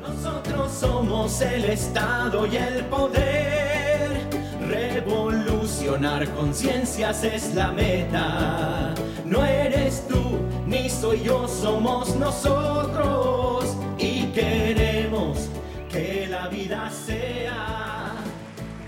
Nosotros 0.00 0.72
somos 0.72 1.40
el 1.42 1.64
Estado 1.64 2.46
y 2.46 2.56
el 2.56 2.84
poder. 2.86 4.10
Revolucionar 4.66 6.28
conciencias 6.30 7.22
es 7.22 7.54
la 7.54 7.70
meta. 7.70 8.94
No 9.26 9.44
eres 9.44 10.06
tú 10.08 10.38
ni 10.66 10.88
soy 10.88 11.22
yo, 11.22 11.46
somos 11.46 12.16
nosotros. 12.16 13.76
Y 13.98 14.26
queremos 14.32 15.48
que 15.90 16.26
la 16.30 16.48
vida 16.48 16.90
sea. 16.90 18.16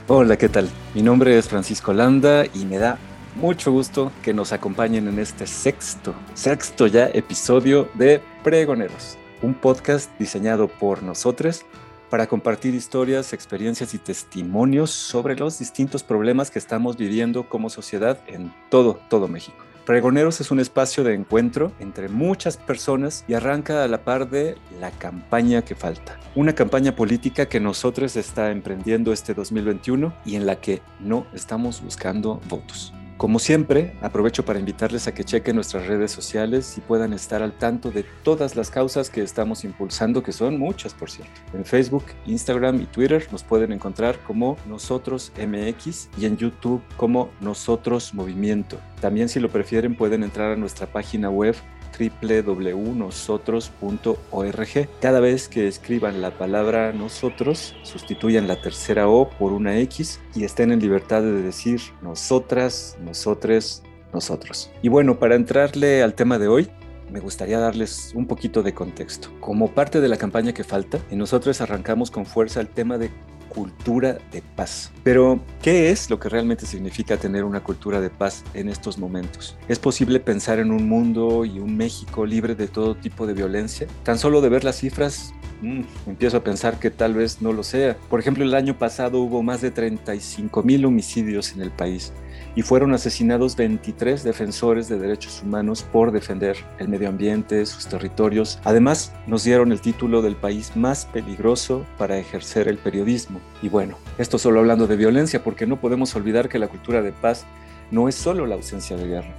Hola, 0.09 0.39
¿qué 0.39 0.48
tal? 0.48 0.70
Mi 0.95 1.03
nombre 1.03 1.37
es 1.37 1.47
Francisco 1.47 1.92
Landa 1.92 2.47
y 2.47 2.65
me 2.65 2.78
da 2.78 2.97
mucho 3.34 3.70
gusto 3.70 4.12
que 4.22 4.33
nos 4.33 4.53
acompañen 4.53 5.09
en 5.09 5.19
este 5.19 5.47
sexto, 5.47 6.15
sexto 6.34 6.87
ya 6.87 7.06
episodio 7.06 7.89
de 7.94 8.20
Pregoneros, 8.44 9.17
un 9.43 9.55
podcast 9.55 10.11
diseñado 10.19 10.69
por 10.69 11.03
nosotros 11.03 11.65
para 12.11 12.27
compartir 12.27 12.75
historias, 12.75 13.33
experiencias 13.33 13.95
y 13.95 13.99
testimonios 13.99 14.91
sobre 14.91 15.34
los 15.34 15.59
distintos 15.59 16.03
problemas 16.03 16.51
que 16.51 16.59
estamos 16.59 16.97
viviendo 16.97 17.49
como 17.49 17.71
sociedad 17.71 18.19
en 18.27 18.53
todo, 18.71 19.01
todo 19.09 19.29
México. 19.29 19.57
Pregoneros 19.87 20.41
es 20.41 20.51
un 20.53 20.61
espacio 20.61 21.03
de 21.03 21.15
encuentro 21.15 21.73
entre 21.81 22.09
muchas 22.09 22.57
personas 22.57 23.25
y 23.27 23.34
arranca 23.34 23.83
a 23.83 23.89
la 23.89 24.05
par 24.05 24.31
de 24.31 24.57
la 24.79 24.93
campaña 24.93 25.62
que 25.62 25.75
falta. 25.75 26.21
Una 26.37 26.55
campaña 26.55 26.95
política 26.95 27.47
que 27.47 27.59
nosotros 27.59 28.15
está 28.17 28.53
emprendiendo 28.53 29.12
este 29.12 29.34
2021 29.34 30.15
y 30.25 30.37
en 30.37 30.47
la 30.47 30.61
que 30.61 30.83
no 31.01 31.27
estamos 31.34 31.83
buscando 31.83 32.41
votos. 32.49 32.93
Como 33.17 33.39
siempre, 33.39 33.95
aprovecho 34.01 34.45
para 34.45 34.59
invitarles 34.59 35.07
a 35.07 35.15
que 35.15 35.23
chequen 35.23 35.55
nuestras 35.55 35.87
redes 35.87 36.11
sociales 36.11 36.77
y 36.77 36.81
puedan 36.81 37.13
estar 37.13 37.43
al 37.43 37.53
tanto 37.53 37.91
de 37.91 38.05
todas 38.25 38.57
las 38.57 38.71
causas 38.71 39.11
que 39.11 39.23
estamos 39.23 39.65
impulsando, 39.65 40.23
que 40.23 40.33
son 40.33 40.59
muchas, 40.59 40.93
por 40.93 41.11
cierto. 41.11 41.33
En 41.55 41.65
Facebook, 41.65 42.05
Instagram 42.27 42.81
y 42.81 42.87
Twitter 42.87 43.29
nos 43.31 43.45
pueden 43.45 43.73
encontrar 43.73 44.19
como 44.27 44.57
Nosotros 44.67 45.33
MX 45.39 46.09
y 46.19 46.27
en 46.27 46.37
YouTube 46.37 46.83
como 46.97 47.31
Nosotros 47.41 48.13
Movimiento. 48.13 48.79
También, 49.01 49.29
si 49.29 49.39
lo 49.39 49.49
prefieren, 49.49 49.95
pueden 49.95 50.25
entrar 50.25 50.53
a 50.53 50.57
nuestra 50.57 50.87
página 50.87 51.31
web 51.31 51.55
www.nosotros.org. 51.98 54.89
Cada 55.01 55.21
vez 55.21 55.48
que 55.48 55.69
escriban 55.69 56.21
la 56.21 56.37
palabra 56.39 56.93
nosotros, 56.93 57.75
sustituyan 57.83 58.49
la 58.49 58.61
tercera 58.61 59.09
O 59.09 59.31
por 59.31 59.53
una 59.53 59.79
X 59.81 60.21
y 60.34 60.45
estén 60.45 60.73
en 60.73 60.81
libertad 60.81 61.23
de 61.23 61.43
decir 61.43 61.81
nosotras, 62.01 62.97
nosotres, 63.03 63.83
nosotros. 64.12 64.71
Y 64.83 64.89
bueno, 64.89 65.19
para 65.19 65.34
entrarle 65.34 66.03
al 66.03 66.15
tema 66.15 66.39
de 66.39 66.49
hoy, 66.49 66.69
me 67.11 67.21
gustaría 67.21 67.59
darles 67.59 68.12
un 68.15 68.27
poquito 68.27 68.62
de 68.62 68.72
contexto. 68.72 69.28
Como 69.41 69.75
parte 69.75 70.00
de 70.00 70.09
la 70.09 70.16
campaña 70.16 70.55
que 70.55 70.65
falta, 70.65 70.99
en 71.11 71.19
nosotros 71.19 71.61
arrancamos 71.61 72.11
con 72.11 72.25
fuerza 72.25 72.61
el 72.61 72.69
tema 72.69 72.97
de 72.97 73.11
cultura 73.53 74.19
de 74.33 74.43
paz. 74.57 74.91
Pero, 75.05 75.41
¿qué 75.61 75.91
es 75.91 76.09
lo 76.09 76.19
que 76.19 76.29
realmente 76.29 76.65
significa 76.65 77.19
tener 77.19 77.45
una 77.45 77.63
cultura 77.63 78.01
de 78.01 78.09
paz 78.09 78.45
en 78.55 78.69
estos 78.69 78.99
momentos? 78.99 79.57
¿Es 79.69 79.79
posible 79.79 80.21
pensar 80.21 80.59
en 80.59 80.71
un 80.71 80.89
mundo 80.89 81.45
y 81.45 81.59
un 81.59 81.77
México 81.77 82.25
libre 82.25 82.55
de 82.55 82.69
todo 82.69 82.97
tipo 82.97 83.27
de 83.27 83.35
violencia? 83.35 83.87
Tan 84.05 84.19
solo 84.19 84.41
de 84.41 84.49
ver 84.49 84.65
las 84.65 84.77
cifras, 84.77 85.35
mmm, 85.62 85.83
empiezo 86.06 86.37
a 86.37 86.45
pensar 86.45 86.78
que 86.78 86.91
tal 86.91 87.15
vez 87.15 87.41
no 87.41 87.53
lo 87.53 87.62
sea. 87.62 87.97
Por 88.11 88.21
ejemplo, 88.21 88.45
el 88.45 88.55
año 88.55 88.78
pasado 88.78 89.21
hubo 89.21 89.43
más 89.43 89.61
de 89.62 89.71
35 89.71 90.62
mil 90.62 90.84
homicidios 90.84 91.53
en 91.53 91.62
el 91.62 91.71
país 91.71 92.12
y 92.55 92.62
fueron 92.62 92.93
asesinados 92.93 93.56
23 93.56 94.22
defensores 94.25 94.89
de 94.89 94.99
derechos 94.99 95.43
humanos 95.43 95.84
por 95.91 96.12
defender 96.12 96.56
el 96.78 96.89
medio 96.89 97.09
ambiente, 97.09 97.65
sus 97.65 97.87
territorios. 97.87 98.59
Además, 98.65 99.12
nos 99.27 99.45
dieron 99.45 99.72
el 99.72 99.81
título 99.81 100.21
del 100.21 100.37
país 100.37 100.77
más 100.77 101.06
peligroso 101.06 101.87
para 101.97 102.19
ejercer 102.19 102.69
el 102.69 102.78
periodismo. 102.78 103.41
Y 103.62 103.69
bueno, 103.69 103.97
esto 104.19 104.39
solo 104.39 104.61
hablando 104.61 104.87
de 104.87 104.97
violencia, 104.97 105.43
porque 105.43 105.67
no 105.67 105.81
podemos 105.81 106.15
olvidar 106.15 106.49
que 106.49 106.59
la 106.59 106.69
cultura 106.69 107.01
de 107.01 107.12
paz 107.12 107.47
no 107.91 108.09
es 108.09 108.15
solo 108.15 108.47
la 108.47 108.55
ausencia 108.55 108.97
de 108.97 109.06
guerra. 109.06 109.34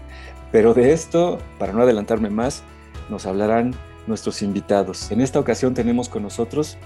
Pero 0.51 0.73
de 0.73 0.93
esto, 0.93 1.39
para 1.59 1.73
no 1.73 1.81
adelantarme 1.81 2.29
más, 2.29 2.63
nos 3.09 3.25
hablarán 3.25 3.75
nuestros 4.07 4.41
invitados. 4.41 5.11
En 5.11 5.21
esta 5.21 5.39
ocasión 5.39 5.73
tenemos 5.73 6.09
con 6.09 6.23
nosotros 6.23 6.77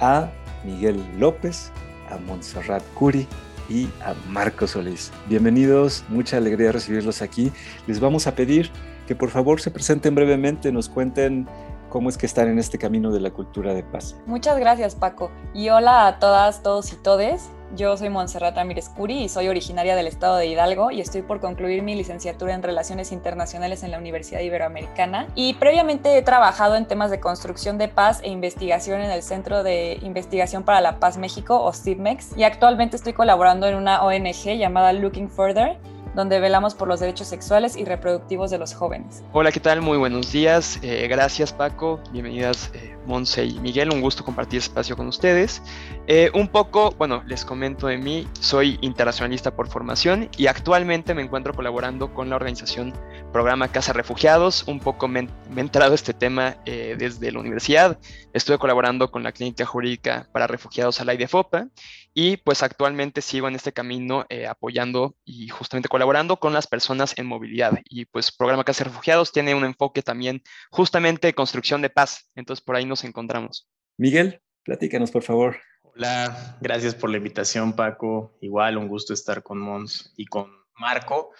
a 0.00 0.30
Miguel 0.64 1.02
López, 1.18 1.70
a 2.10 2.18
Montserrat 2.18 2.82
Curi, 2.94 3.26
y 3.68 3.86
a 4.04 4.14
Marco 4.28 4.66
Solís. 4.66 5.12
Bienvenidos, 5.28 6.04
mucha 6.08 6.36
alegría 6.36 6.72
recibirlos 6.72 7.22
aquí. 7.22 7.52
Les 7.86 8.00
vamos 8.00 8.26
a 8.26 8.34
pedir 8.34 8.70
que 9.06 9.14
por 9.14 9.30
favor 9.30 9.60
se 9.60 9.70
presenten 9.70 10.14
brevemente, 10.14 10.72
nos 10.72 10.88
cuenten 10.88 11.46
cómo 11.88 12.08
es 12.08 12.18
que 12.18 12.26
están 12.26 12.48
en 12.48 12.58
este 12.58 12.78
camino 12.78 13.12
de 13.12 13.20
la 13.20 13.30
cultura 13.30 13.74
de 13.74 13.82
paz. 13.82 14.16
Muchas 14.26 14.58
gracias, 14.58 14.94
Paco. 14.94 15.30
Y 15.52 15.68
hola 15.68 16.06
a 16.06 16.18
todas, 16.18 16.62
todos 16.62 16.92
y 16.92 16.96
todes. 16.96 17.48
Yo 17.76 17.96
soy 17.96 18.08
Montserrat 18.08 18.54
Ramírez 18.54 18.88
Curi 18.88 19.24
y 19.24 19.28
soy 19.28 19.48
originaria 19.48 19.96
del 19.96 20.06
estado 20.06 20.36
de 20.36 20.46
Hidalgo 20.46 20.92
y 20.92 21.00
estoy 21.00 21.22
por 21.22 21.40
concluir 21.40 21.82
mi 21.82 21.96
licenciatura 21.96 22.54
en 22.54 22.62
Relaciones 22.62 23.10
Internacionales 23.10 23.82
en 23.82 23.90
la 23.90 23.98
Universidad 23.98 24.40
Iberoamericana. 24.40 25.26
Y 25.34 25.54
previamente 25.54 26.16
he 26.16 26.22
trabajado 26.22 26.76
en 26.76 26.86
temas 26.86 27.10
de 27.10 27.18
construcción 27.18 27.76
de 27.76 27.88
paz 27.88 28.20
e 28.22 28.28
investigación 28.28 29.00
en 29.00 29.10
el 29.10 29.22
Centro 29.22 29.64
de 29.64 29.98
Investigación 30.02 30.62
para 30.62 30.80
la 30.80 31.00
Paz 31.00 31.16
México, 31.16 31.60
o 31.60 31.72
CIPMEX. 31.72 32.36
Y 32.36 32.44
actualmente 32.44 32.96
estoy 32.96 33.12
colaborando 33.12 33.66
en 33.66 33.74
una 33.74 34.04
ONG 34.04 34.56
llamada 34.56 34.92
Looking 34.92 35.28
Further, 35.28 35.76
donde 36.14 36.40
velamos 36.40 36.74
por 36.74 36.88
los 36.88 37.00
derechos 37.00 37.28
sexuales 37.28 37.76
y 37.76 37.84
reproductivos 37.84 38.50
de 38.50 38.58
los 38.58 38.74
jóvenes. 38.74 39.22
Hola, 39.32 39.52
¿qué 39.52 39.60
tal? 39.60 39.80
Muy 39.80 39.98
buenos 39.98 40.32
días. 40.32 40.78
Eh, 40.82 41.06
gracias, 41.08 41.52
Paco. 41.52 42.00
Bienvenidas, 42.12 42.70
eh, 42.74 42.96
Monse 43.06 43.44
y 43.44 43.58
Miguel. 43.60 43.92
Un 43.92 44.00
gusto 44.00 44.24
compartir 44.24 44.58
espacio 44.58 44.96
con 44.96 45.08
ustedes. 45.08 45.62
Eh, 46.06 46.30
un 46.34 46.48
poco, 46.48 46.92
bueno, 46.98 47.22
les 47.26 47.44
comento 47.44 47.86
de 47.86 47.98
mí. 47.98 48.28
Soy 48.40 48.78
internacionalista 48.82 49.54
por 49.56 49.68
formación 49.68 50.28
y 50.36 50.46
actualmente 50.46 51.14
me 51.14 51.22
encuentro 51.22 51.54
colaborando 51.54 52.12
con 52.12 52.30
la 52.30 52.36
organización 52.36 52.92
Programa 53.32 53.68
Casa 53.68 53.92
Refugiados. 53.92 54.64
Un 54.68 54.80
poco 54.80 55.08
me, 55.08 55.20
he 55.20 55.60
entrado 55.60 55.94
este 55.94 56.12
tema 56.14 56.56
eh, 56.64 56.96
desde 56.98 57.32
la 57.32 57.40
universidad. 57.40 57.98
Estuve 58.32 58.58
colaborando 58.58 59.10
con 59.10 59.22
la 59.22 59.32
Clínica 59.32 59.64
Jurídica 59.64 60.28
para 60.32 60.46
Refugiados 60.46 61.00
a 61.00 61.04
la 61.04 61.14
IDFOPA 61.14 61.68
y 62.14 62.36
pues 62.36 62.62
actualmente 62.62 63.20
sigo 63.20 63.48
en 63.48 63.56
este 63.56 63.72
camino 63.72 64.24
eh, 64.28 64.46
apoyando 64.46 65.16
y 65.24 65.48
justamente 65.48 65.88
colaborando 65.88 66.38
con 66.38 66.52
las 66.52 66.68
personas 66.68 67.18
en 67.18 67.26
movilidad. 67.26 67.80
Y 67.86 68.04
pues 68.04 68.30
Programa 68.30 68.62
Casa 68.62 68.84
de 68.84 68.90
Refugiados 68.90 69.32
tiene 69.32 69.54
un 69.54 69.64
enfoque 69.64 70.00
también 70.00 70.40
justamente 70.70 71.26
de 71.26 71.34
construcción 71.34 71.82
de 71.82 71.90
paz. 71.90 72.30
Entonces 72.36 72.64
por 72.64 72.76
ahí 72.76 72.86
nos 72.86 73.02
encontramos. 73.02 73.68
Miguel, 73.98 74.40
platícanos 74.62 75.10
por 75.10 75.24
favor. 75.24 75.56
Hola, 75.82 76.56
gracias 76.60 76.94
por 76.94 77.10
la 77.10 77.16
invitación 77.16 77.74
Paco. 77.74 78.38
Igual 78.40 78.78
un 78.78 78.86
gusto 78.86 79.12
estar 79.12 79.42
con 79.42 79.58
Mons 79.58 80.14
y 80.16 80.26
con 80.26 80.52
Marco. 80.78 81.32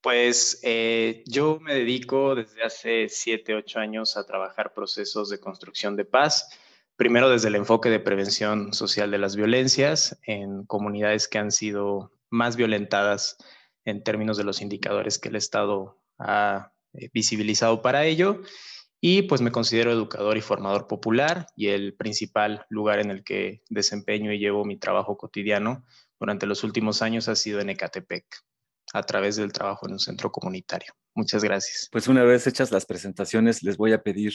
Pues 0.00 0.58
eh, 0.64 1.22
yo 1.26 1.60
me 1.60 1.74
dedico 1.74 2.34
desde 2.34 2.64
hace 2.64 3.08
7, 3.08 3.54
8 3.54 3.78
años 3.78 4.16
a 4.16 4.26
trabajar 4.26 4.74
procesos 4.74 5.30
de 5.30 5.38
construcción 5.38 5.94
de 5.94 6.04
paz 6.04 6.48
primero 6.96 7.28
desde 7.28 7.48
el 7.48 7.56
enfoque 7.56 7.90
de 7.90 8.00
prevención 8.00 8.72
social 8.72 9.10
de 9.10 9.18
las 9.18 9.36
violencias 9.36 10.18
en 10.24 10.64
comunidades 10.64 11.28
que 11.28 11.38
han 11.38 11.52
sido 11.52 12.12
más 12.30 12.56
violentadas 12.56 13.36
en 13.84 14.02
términos 14.02 14.36
de 14.36 14.44
los 14.44 14.60
indicadores 14.60 15.18
que 15.18 15.28
el 15.28 15.36
Estado 15.36 16.00
ha 16.18 16.72
eh, 16.94 17.10
visibilizado 17.12 17.82
para 17.82 18.04
ello. 18.04 18.40
Y 19.00 19.22
pues 19.22 19.42
me 19.42 19.52
considero 19.52 19.92
educador 19.92 20.38
y 20.38 20.40
formador 20.40 20.86
popular 20.86 21.46
y 21.54 21.68
el 21.68 21.94
principal 21.94 22.64
lugar 22.70 22.98
en 22.98 23.10
el 23.10 23.22
que 23.22 23.62
desempeño 23.68 24.32
y 24.32 24.38
llevo 24.38 24.64
mi 24.64 24.78
trabajo 24.78 25.18
cotidiano 25.18 25.84
durante 26.18 26.46
los 26.46 26.64
últimos 26.64 27.02
años 27.02 27.28
ha 27.28 27.36
sido 27.36 27.60
en 27.60 27.68
Ecatepec, 27.68 28.24
a 28.94 29.02
través 29.02 29.36
del 29.36 29.52
trabajo 29.52 29.86
en 29.86 29.92
un 29.92 29.98
centro 29.98 30.32
comunitario. 30.32 30.94
Muchas 31.16 31.42
gracias. 31.42 31.88
Pues 31.90 32.08
una 32.08 32.24
vez 32.24 32.46
hechas 32.46 32.70
las 32.70 32.84
presentaciones, 32.84 33.62
les 33.62 33.78
voy 33.78 33.94
a 33.94 34.02
pedir 34.02 34.34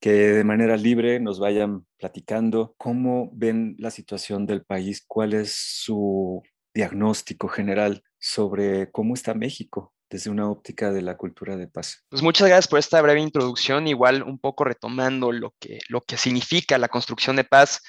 que 0.00 0.12
de 0.12 0.44
manera 0.44 0.76
libre 0.76 1.18
nos 1.18 1.40
vayan 1.40 1.84
platicando 1.98 2.74
cómo 2.78 3.30
ven 3.34 3.74
la 3.78 3.90
situación 3.90 4.46
del 4.46 4.64
país, 4.64 5.04
cuál 5.06 5.32
es 5.32 5.52
su 5.52 6.40
diagnóstico 6.72 7.48
general 7.48 8.04
sobre 8.20 8.92
cómo 8.92 9.14
está 9.14 9.34
México 9.34 9.92
desde 10.08 10.30
una 10.30 10.48
óptica 10.48 10.92
de 10.92 11.02
la 11.02 11.16
cultura 11.16 11.56
de 11.56 11.66
paz. 11.66 12.04
Pues 12.08 12.22
muchas 12.22 12.46
gracias 12.46 12.68
por 12.68 12.78
esta 12.78 13.02
breve 13.02 13.20
introducción, 13.20 13.88
igual 13.88 14.22
un 14.22 14.38
poco 14.38 14.62
retomando 14.62 15.32
lo 15.32 15.54
que, 15.58 15.80
lo 15.88 16.02
que 16.02 16.16
significa 16.16 16.78
la 16.78 16.88
construcción 16.88 17.34
de 17.34 17.44
paz 17.44 17.80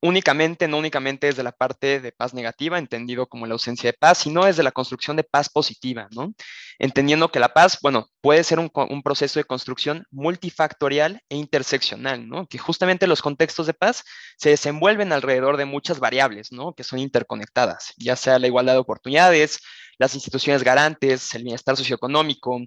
únicamente, 0.00 0.68
no 0.68 0.78
únicamente 0.78 1.26
desde 1.26 1.42
la 1.42 1.52
parte 1.52 2.00
de 2.00 2.12
paz 2.12 2.34
negativa, 2.34 2.78
entendido 2.78 3.26
como 3.26 3.46
la 3.46 3.54
ausencia 3.54 3.90
de 3.90 3.98
paz, 3.98 4.18
sino 4.18 4.44
desde 4.44 4.62
la 4.62 4.72
construcción 4.72 5.16
de 5.16 5.24
paz 5.24 5.48
positiva, 5.48 6.08
¿no? 6.12 6.34
Entendiendo 6.78 7.30
que 7.30 7.40
la 7.40 7.52
paz, 7.52 7.78
bueno, 7.82 8.08
puede 8.20 8.44
ser 8.44 8.60
un, 8.60 8.70
un 8.74 9.02
proceso 9.02 9.40
de 9.40 9.44
construcción 9.44 10.04
multifactorial 10.10 11.20
e 11.28 11.36
interseccional, 11.36 12.28
¿no? 12.28 12.46
Que 12.46 12.58
justamente 12.58 13.06
los 13.06 13.22
contextos 13.22 13.66
de 13.66 13.74
paz 13.74 14.04
se 14.36 14.50
desenvuelven 14.50 15.12
alrededor 15.12 15.56
de 15.56 15.64
muchas 15.64 15.98
variables, 15.98 16.52
¿no? 16.52 16.74
Que 16.74 16.84
son 16.84 17.00
interconectadas, 17.00 17.92
ya 17.96 18.14
sea 18.14 18.38
la 18.38 18.46
igualdad 18.46 18.74
de 18.74 18.80
oportunidades, 18.80 19.60
las 19.98 20.14
instituciones 20.14 20.62
garantes, 20.62 21.34
el 21.34 21.42
bienestar 21.42 21.76
socioeconómico, 21.76 22.60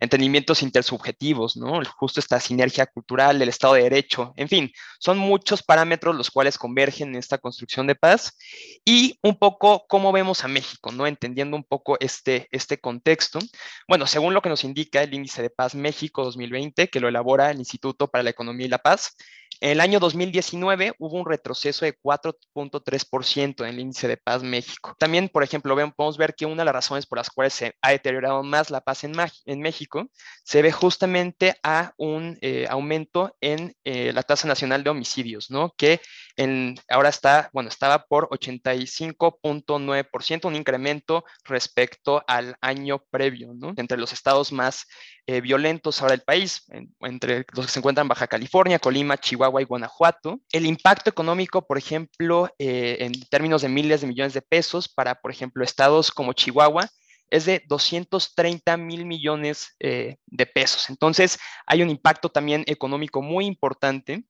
entendimientos 0.00 0.62
intersubjetivos, 0.62 1.56
¿no? 1.56 1.80
Justo 1.96 2.18
esta 2.18 2.40
sinergia 2.40 2.86
cultural, 2.86 3.40
el 3.40 3.48
Estado 3.48 3.74
de 3.74 3.82
Derecho, 3.82 4.32
en 4.36 4.48
fin, 4.48 4.72
son 4.98 5.18
muchos 5.18 5.62
parámetros 5.62 6.16
los 6.16 6.30
cuales 6.30 6.58
convergen 6.58 7.10
en 7.10 7.16
esta 7.16 7.38
construcción 7.38 7.86
de 7.86 7.94
paz 7.94 8.36
y 8.84 9.18
un 9.22 9.38
poco 9.38 9.84
cómo 9.88 10.12
vemos 10.12 10.44
a 10.44 10.48
México, 10.48 10.90
¿no? 10.90 11.06
Entendiendo 11.06 11.56
un 11.56 11.64
poco 11.64 11.96
este, 12.00 12.48
este 12.50 12.78
contexto. 12.78 13.38
Bueno, 13.86 14.06
según 14.06 14.34
lo 14.34 14.42
que 14.42 14.48
nos 14.48 14.64
indica 14.64 15.02
el 15.02 15.12
Índice 15.12 15.42
de 15.42 15.50
Paz 15.50 15.74
México 15.74 16.24
2020, 16.24 16.88
que 16.88 17.00
lo 17.00 17.08
elabora 17.08 17.50
el 17.50 17.58
Instituto 17.58 18.08
para 18.08 18.24
la 18.24 18.30
Economía 18.30 18.66
y 18.66 18.70
la 18.70 18.78
Paz, 18.78 19.14
el 19.60 19.80
año 19.80 19.98
2019 20.00 20.94
hubo 20.98 21.18
un 21.18 21.26
retroceso 21.26 21.84
de 21.84 21.98
4.3% 21.98 23.64
en 23.64 23.66
el 23.66 23.80
índice 23.80 24.08
de 24.08 24.16
paz 24.16 24.42
México. 24.42 24.94
También, 24.98 25.28
por 25.28 25.42
ejemplo, 25.42 25.74
podemos 25.74 26.16
ver 26.16 26.34
que 26.34 26.46
una 26.46 26.62
de 26.62 26.64
las 26.66 26.74
razones 26.74 27.06
por 27.06 27.18
las 27.18 27.30
cuales 27.30 27.54
se 27.54 27.74
ha 27.82 27.90
deteriorado 27.90 28.42
más 28.42 28.70
la 28.70 28.80
paz 28.80 29.04
en, 29.04 29.14
en 29.46 29.60
México 29.60 30.08
se 30.44 30.62
ve 30.62 30.72
justamente 30.72 31.56
a 31.62 31.92
un 31.96 32.38
eh, 32.40 32.66
aumento 32.68 33.36
en 33.40 33.74
eh, 33.84 34.12
la 34.12 34.22
tasa 34.22 34.46
nacional 34.48 34.84
de 34.84 34.90
homicidios, 34.90 35.50
¿no? 35.50 35.74
Que 35.76 36.00
en, 36.38 36.76
ahora 36.88 37.08
está, 37.08 37.50
bueno, 37.52 37.68
estaba 37.68 38.06
por 38.06 38.28
85.9%, 38.30 40.46
un 40.46 40.54
incremento 40.54 41.24
respecto 41.44 42.22
al 42.28 42.54
año 42.60 43.02
previo, 43.10 43.54
¿no? 43.54 43.74
Entre 43.76 43.98
los 43.98 44.12
estados 44.12 44.52
más 44.52 44.86
eh, 45.26 45.40
violentos 45.40 46.00
ahora 46.00 46.12
del 46.12 46.22
país, 46.22 46.64
entre 47.00 47.44
los 47.52 47.66
que 47.66 47.72
se 47.72 47.80
encuentran 47.80 48.06
Baja 48.06 48.28
California, 48.28 48.78
Colima, 48.78 49.18
Chihuahua, 49.18 49.62
y 49.62 49.64
Guanajuato. 49.64 50.38
El 50.52 50.66
impacto 50.66 51.10
económico, 51.10 51.66
por 51.66 51.76
ejemplo, 51.76 52.48
eh, 52.60 52.98
en 53.00 53.10
términos 53.28 53.62
de 53.62 53.68
miles 53.68 54.02
de 54.02 54.06
millones 54.06 54.32
de 54.32 54.42
pesos 54.42 54.88
para, 54.88 55.16
por 55.16 55.32
ejemplo, 55.32 55.64
estados 55.64 56.12
como 56.12 56.34
Chihuahua, 56.34 56.88
es 57.30 57.46
de 57.46 57.64
230 57.66 58.76
mil 58.76 59.06
millones 59.06 59.74
eh, 59.80 60.18
de 60.26 60.46
pesos. 60.46 60.88
Entonces, 60.88 61.40
hay 61.66 61.82
un 61.82 61.90
impacto 61.90 62.28
también 62.28 62.62
económico 62.68 63.22
muy 63.22 63.44
importante 63.44 64.22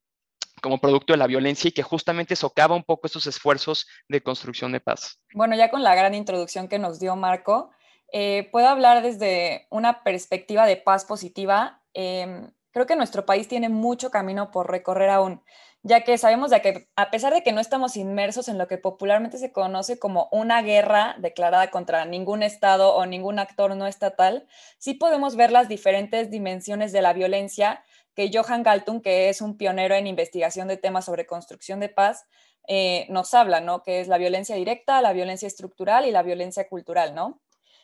como 0.61 0.81
producto 0.81 1.13
de 1.13 1.19
la 1.19 1.27
violencia 1.27 1.69
y 1.69 1.73
que 1.73 1.83
justamente 1.83 2.37
socava 2.37 2.75
un 2.75 2.85
poco 2.85 3.07
estos 3.07 3.27
esfuerzos 3.27 3.87
de 4.09 4.23
construcción 4.23 4.73
de 4.73 4.81
paz. 4.81 5.21
Bueno, 5.35 5.57
ya 5.57 5.71
con 5.71 5.83
la 5.83 5.95
gran 5.95 6.15
introducción 6.15 6.69
que 6.69 6.79
nos 6.79 6.99
dio 7.01 7.17
Marco, 7.17 7.71
eh, 8.13 8.49
puedo 8.51 8.69
hablar 8.69 9.03
desde 9.03 9.67
una 9.71 10.03
perspectiva 10.03 10.67
de 10.67 10.77
paz 10.77 11.05
positiva. 11.05 11.83
Em, 11.93 12.51
creo 12.71 12.87
que 12.87 12.97
nuestro 12.97 13.27
país 13.27 13.49
tiene 13.49 13.69
mucho 13.69 14.11
camino 14.11 14.51
por 14.51 14.71
recorrer 14.71 15.11
aún, 15.11 15.43
ya 15.83 16.03
que 16.03 16.17
sabemos 16.19 16.51
de 16.51 16.61
que 16.61 16.89
a 16.97 17.11
pesar 17.11 17.35
de 17.35 17.43
que 17.43 17.53
no 17.53 17.61
estamos 17.61 17.97
inmersos 17.97 18.49
en 18.49 18.59
lo 18.59 18.67
que 18.67 18.79
popularmente 18.79 19.39
se 19.39 19.53
conoce 19.53 19.99
como 19.99 20.29
una 20.33 20.63
guerra 20.63 21.17
declarada 21.19 21.71
contra 21.71 22.05
ningún 22.05 22.43
estado 22.43 22.95
o 22.95 23.07
ningún 23.07 23.39
actor 23.39 23.77
no 23.77 23.87
estatal, 23.87 24.47
sí 24.79 24.95
podemos 24.95 25.37
ver 25.37 25.53
las 25.53 25.69
diferentes 25.69 26.31
dimensiones 26.31 26.93
de 26.93 27.03
la 27.03 27.13
violencia 27.13 27.83
que 28.15 28.31
Johan 28.33 28.63
Galtung, 28.63 29.01
que 29.01 29.29
es 29.29 29.41
un 29.41 29.57
pionero 29.57 29.95
en 29.95 30.07
investigación 30.07 30.69
de 30.69 30.77
temas 30.77 31.05
sobre 31.05 31.27
construcción 31.27 31.81
de 31.81 31.89
paz, 31.89 32.27
eh, 32.67 33.07
nos 33.09 33.33
habla, 33.35 33.61
¿no? 33.61 33.83
Que 33.83 34.01
es 34.01 34.09
la 34.09 34.19
violencia 34.19 34.57
directa, 34.57 35.01
la 35.01 35.13
violencia 35.13 35.47
estructural 35.47 36.07
y 36.07 36.11
la 36.11 36.23
violencia 36.23 36.69
cultural, 36.69 37.15
¿no? 37.15 37.41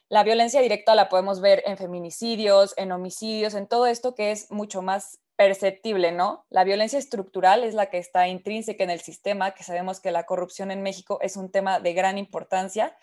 La 0.09 0.23
violencia 0.23 0.61
directa 0.61 0.95
la 0.95 1.09
podemos 1.09 1.41
ver 1.41 1.63
en 1.67 1.79
feminicidios, 1.79 2.75
en 2.77 2.93
homicidios, 2.93 3.55
en 3.55 3.67
todo 3.67 3.87
esto 3.87 4.15
que 4.15 4.31
es 4.31 4.51
mucho 4.51 4.83
más 4.83 5.21
perceptible, 5.37 6.13
¿no? 6.13 6.45
La 6.51 6.65
violencia 6.65 6.99
estructural 6.99 7.65
es 7.65 7.75
la 7.75 7.87
que 7.87 7.99
está 7.99 8.29
intrínseca 8.29 8.85
en 8.85 8.91
el 8.91 9.01
sistema, 9.01 9.53
que 9.55 9.65
sabemos 9.65 10.01
que 10.01 10.13
la 10.13 10.25
corrupción 10.25 10.71
en 10.71 10.83
México 10.83 11.19
es 11.23 11.37
un 11.37 11.51
tema 11.51 11.81
de 11.81 11.95
gran 11.95 12.19
importancia, 12.19 12.97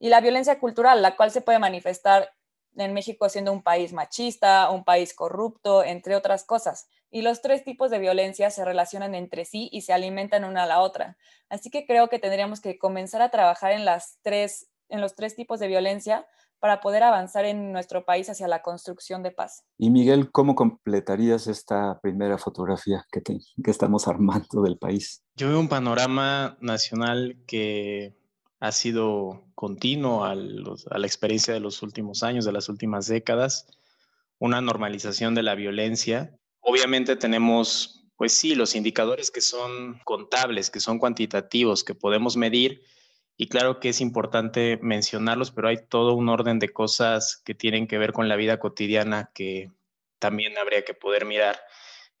y 0.00 0.08
la 0.10 0.20
violencia 0.20 0.58
cultural, 0.58 1.02
la 1.02 1.16
cual 1.16 1.30
se 1.30 1.40
puede 1.40 1.58
manifestar 1.58 2.32
en 2.84 2.94
México 2.94 3.28
siendo 3.28 3.52
un 3.52 3.62
país 3.62 3.92
machista, 3.92 4.70
un 4.70 4.84
país 4.84 5.14
corrupto, 5.14 5.84
entre 5.84 6.16
otras 6.16 6.44
cosas. 6.44 6.88
Y 7.10 7.22
los 7.22 7.40
tres 7.40 7.64
tipos 7.64 7.90
de 7.90 7.98
violencia 7.98 8.50
se 8.50 8.64
relacionan 8.64 9.14
entre 9.14 9.44
sí 9.44 9.68
y 9.72 9.82
se 9.82 9.92
alimentan 9.92 10.44
una 10.44 10.64
a 10.64 10.66
la 10.66 10.80
otra. 10.80 11.16
Así 11.48 11.70
que 11.70 11.86
creo 11.86 12.08
que 12.08 12.18
tendríamos 12.18 12.60
que 12.60 12.78
comenzar 12.78 13.22
a 13.22 13.30
trabajar 13.30 13.72
en, 13.72 13.84
las 13.84 14.18
tres, 14.22 14.70
en 14.88 15.00
los 15.00 15.14
tres 15.14 15.34
tipos 15.34 15.58
de 15.60 15.68
violencia 15.68 16.26
para 16.60 16.80
poder 16.80 17.04
avanzar 17.04 17.44
en 17.44 17.72
nuestro 17.72 18.04
país 18.04 18.28
hacia 18.28 18.48
la 18.48 18.62
construcción 18.62 19.22
de 19.22 19.30
paz. 19.30 19.64
Y 19.78 19.90
Miguel, 19.90 20.30
¿cómo 20.32 20.54
completarías 20.54 21.46
esta 21.46 22.00
primera 22.00 22.36
fotografía 22.36 23.06
que, 23.12 23.22
que 23.22 23.70
estamos 23.70 24.08
armando 24.08 24.62
del 24.62 24.76
país? 24.76 25.22
Yo 25.36 25.48
veo 25.48 25.60
un 25.60 25.68
panorama 25.68 26.56
nacional 26.60 27.38
que 27.46 28.17
ha 28.60 28.72
sido 28.72 29.44
continuo 29.54 30.24
a, 30.24 30.34
la 30.34 31.06
experiencia 31.06 31.54
de 31.54 31.60
los 31.60 31.82
últimos 31.82 32.22
años, 32.22 32.44
de 32.44 32.52
las 32.52 32.68
últimas 32.68 33.06
décadas, 33.06 33.66
una 34.38 34.60
normalización 34.60 35.34
de 35.34 35.42
la 35.42 35.54
violencia. 35.54 36.36
Obviamente 36.60 37.16
tenemos, 37.16 38.04
pues 38.16 38.32
sí, 38.32 38.54
los 38.54 38.74
indicadores 38.74 39.30
que 39.30 39.40
son 39.40 40.00
contables, 40.04 40.70
que 40.70 40.80
son 40.80 40.98
cuantitativos, 40.98 41.84
que 41.84 41.94
podemos 41.94 42.36
medir, 42.36 42.82
y 43.36 43.48
claro 43.48 43.78
que 43.78 43.90
es 43.90 44.00
importante 44.00 44.80
mencionarlos, 44.82 45.52
pero 45.52 45.68
hay 45.68 45.78
todo 45.88 46.14
un 46.14 46.28
orden 46.28 46.58
de 46.58 46.70
cosas 46.70 47.40
que 47.44 47.54
tienen 47.54 47.86
que 47.86 47.96
ver 47.96 48.12
con 48.12 48.28
la 48.28 48.34
vida 48.34 48.58
cotidiana 48.58 49.30
que 49.32 49.70
también 50.18 50.58
habría 50.58 50.84
que 50.84 50.94
poder 50.94 51.24
mirar 51.24 51.56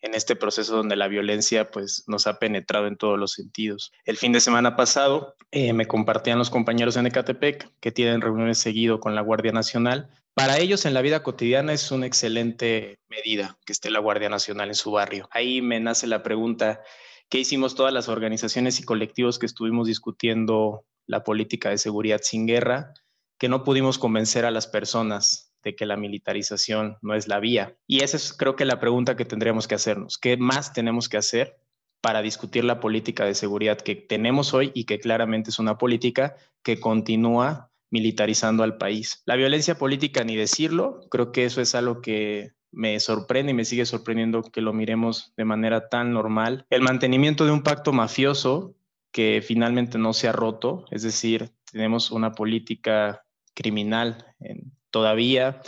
en 0.00 0.14
este 0.14 0.36
proceso 0.36 0.76
donde 0.76 0.96
la 0.96 1.08
violencia 1.08 1.70
pues 1.70 2.04
nos 2.06 2.26
ha 2.26 2.38
penetrado 2.38 2.86
en 2.86 2.96
todos 2.96 3.18
los 3.18 3.32
sentidos. 3.32 3.92
El 4.04 4.16
fin 4.16 4.32
de 4.32 4.40
semana 4.40 4.76
pasado 4.76 5.34
eh, 5.50 5.72
me 5.72 5.86
compartían 5.86 6.38
los 6.38 6.50
compañeros 6.50 6.96
en 6.96 7.06
Ecatepec 7.06 7.70
que 7.80 7.92
tienen 7.92 8.20
reuniones 8.20 8.58
seguido 8.58 9.00
con 9.00 9.14
la 9.14 9.22
Guardia 9.22 9.52
Nacional. 9.52 10.08
Para 10.34 10.58
ellos 10.58 10.86
en 10.86 10.94
la 10.94 11.02
vida 11.02 11.22
cotidiana 11.22 11.72
es 11.72 11.90
una 11.90 12.06
excelente 12.06 12.98
medida 13.08 13.58
que 13.66 13.72
esté 13.72 13.90
la 13.90 13.98
Guardia 13.98 14.28
Nacional 14.28 14.68
en 14.68 14.74
su 14.74 14.92
barrio. 14.92 15.28
Ahí 15.32 15.62
me 15.62 15.80
nace 15.80 16.06
la 16.06 16.22
pregunta, 16.22 16.80
¿qué 17.28 17.38
hicimos 17.38 17.74
todas 17.74 17.92
las 17.92 18.08
organizaciones 18.08 18.78
y 18.78 18.84
colectivos 18.84 19.38
que 19.38 19.46
estuvimos 19.46 19.88
discutiendo 19.88 20.84
la 21.06 21.24
política 21.24 21.70
de 21.70 21.78
seguridad 21.78 22.20
sin 22.22 22.46
guerra, 22.46 22.92
que 23.38 23.48
no 23.48 23.64
pudimos 23.64 23.98
convencer 23.98 24.44
a 24.44 24.50
las 24.50 24.66
personas 24.66 25.47
de 25.62 25.74
que 25.74 25.86
la 25.86 25.96
militarización 25.96 26.98
no 27.02 27.14
es 27.14 27.28
la 27.28 27.40
vía. 27.40 27.76
Y 27.86 28.02
esa 28.02 28.16
es 28.16 28.32
creo 28.32 28.56
que 28.56 28.64
la 28.64 28.80
pregunta 28.80 29.16
que 29.16 29.24
tendríamos 29.24 29.68
que 29.68 29.74
hacernos. 29.74 30.18
¿Qué 30.18 30.36
más 30.36 30.72
tenemos 30.72 31.08
que 31.08 31.16
hacer 31.16 31.56
para 32.00 32.22
discutir 32.22 32.64
la 32.64 32.80
política 32.80 33.24
de 33.24 33.34
seguridad 33.34 33.78
que 33.78 33.96
tenemos 33.96 34.54
hoy 34.54 34.70
y 34.74 34.84
que 34.84 35.00
claramente 35.00 35.50
es 35.50 35.58
una 35.58 35.78
política 35.78 36.36
que 36.62 36.78
continúa 36.78 37.70
militarizando 37.90 38.62
al 38.62 38.78
país? 38.78 39.22
La 39.26 39.36
violencia 39.36 39.76
política, 39.76 40.24
ni 40.24 40.36
decirlo, 40.36 41.00
creo 41.10 41.32
que 41.32 41.44
eso 41.44 41.60
es 41.60 41.74
algo 41.74 42.00
que 42.00 42.52
me 42.70 43.00
sorprende 43.00 43.52
y 43.52 43.54
me 43.54 43.64
sigue 43.64 43.86
sorprendiendo 43.86 44.42
que 44.42 44.60
lo 44.60 44.72
miremos 44.72 45.32
de 45.36 45.44
manera 45.44 45.88
tan 45.88 46.12
normal. 46.12 46.66
El 46.70 46.82
mantenimiento 46.82 47.44
de 47.44 47.52
un 47.52 47.62
pacto 47.62 47.92
mafioso 47.92 48.74
que 49.10 49.42
finalmente 49.44 49.98
no 49.98 50.12
se 50.12 50.28
ha 50.28 50.32
roto, 50.32 50.84
es 50.90 51.02
decir, 51.02 51.50
tenemos 51.72 52.10
una 52.10 52.32
política 52.32 53.24
criminal 53.54 54.34
en, 54.38 54.77
todavía, 54.90 55.60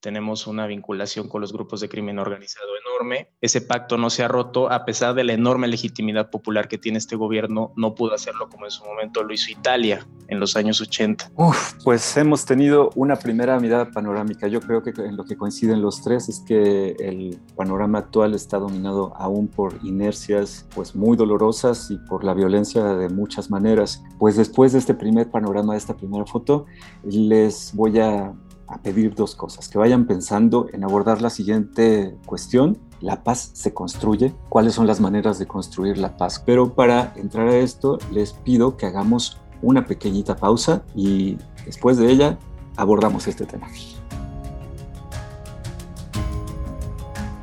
tenemos 0.00 0.46
una 0.46 0.66
vinculación 0.66 1.28
con 1.28 1.40
los 1.40 1.52
grupos 1.52 1.80
de 1.80 1.88
crimen 1.88 2.18
organizado 2.18 2.68
enorme. 2.86 3.30
Ese 3.40 3.60
pacto 3.60 3.98
no 3.98 4.10
se 4.10 4.22
ha 4.22 4.28
roto 4.28 4.70
a 4.70 4.84
pesar 4.84 5.14
de 5.14 5.24
la 5.24 5.32
enorme 5.32 5.66
legitimidad 5.66 6.30
popular 6.30 6.68
que 6.68 6.78
tiene 6.78 6.98
este 6.98 7.16
gobierno, 7.16 7.72
no 7.76 7.94
pudo 7.94 8.14
hacerlo 8.14 8.48
como 8.48 8.64
en 8.64 8.70
su 8.70 8.84
momento 8.84 9.22
lo 9.22 9.34
hizo 9.34 9.50
Italia 9.50 10.06
en 10.28 10.38
los 10.38 10.56
años 10.56 10.80
80. 10.80 11.32
Uf, 11.34 11.74
pues 11.82 12.16
hemos 12.16 12.44
tenido 12.44 12.90
una 12.94 13.16
primera 13.16 13.58
mirada 13.58 13.90
panorámica. 13.90 14.46
Yo 14.46 14.60
creo 14.60 14.82
que 14.82 14.90
en 14.90 15.16
lo 15.16 15.24
que 15.24 15.36
coinciden 15.36 15.82
los 15.82 16.02
tres 16.02 16.28
es 16.28 16.40
que 16.46 16.92
el 16.98 17.40
panorama 17.56 17.98
actual 17.98 18.34
está 18.34 18.58
dominado 18.58 19.12
aún 19.16 19.48
por 19.48 19.74
inercias 19.82 20.66
pues 20.74 20.94
muy 20.94 21.16
dolorosas 21.16 21.90
y 21.90 21.96
por 21.96 22.24
la 22.24 22.34
violencia 22.34 22.84
de 22.84 23.08
muchas 23.08 23.50
maneras. 23.50 24.04
Pues 24.18 24.36
después 24.36 24.72
de 24.72 24.78
este 24.78 24.94
primer 24.94 25.30
panorama, 25.30 25.72
de 25.72 25.78
esta 25.78 25.96
primera 25.96 26.24
foto, 26.24 26.66
les 27.02 27.74
voy 27.74 27.98
a 27.98 28.32
a 28.68 28.78
pedir 28.78 29.14
dos 29.14 29.34
cosas, 29.34 29.68
que 29.68 29.78
vayan 29.78 30.06
pensando 30.06 30.68
en 30.72 30.84
abordar 30.84 31.22
la 31.22 31.30
siguiente 31.30 32.16
cuestión. 32.26 32.78
La 33.00 33.22
paz 33.22 33.50
se 33.54 33.72
construye, 33.72 34.34
cuáles 34.48 34.74
son 34.74 34.86
las 34.86 35.00
maneras 35.00 35.38
de 35.38 35.46
construir 35.46 35.98
la 35.98 36.16
paz. 36.16 36.42
Pero 36.44 36.74
para 36.74 37.12
entrar 37.16 37.48
a 37.48 37.56
esto 37.56 37.98
les 38.12 38.32
pido 38.32 38.76
que 38.76 38.86
hagamos 38.86 39.38
una 39.62 39.86
pequeñita 39.86 40.36
pausa 40.36 40.84
y 40.94 41.38
después 41.64 41.96
de 41.96 42.10
ella 42.10 42.38
abordamos 42.76 43.26
este 43.26 43.46
tema. 43.46 43.68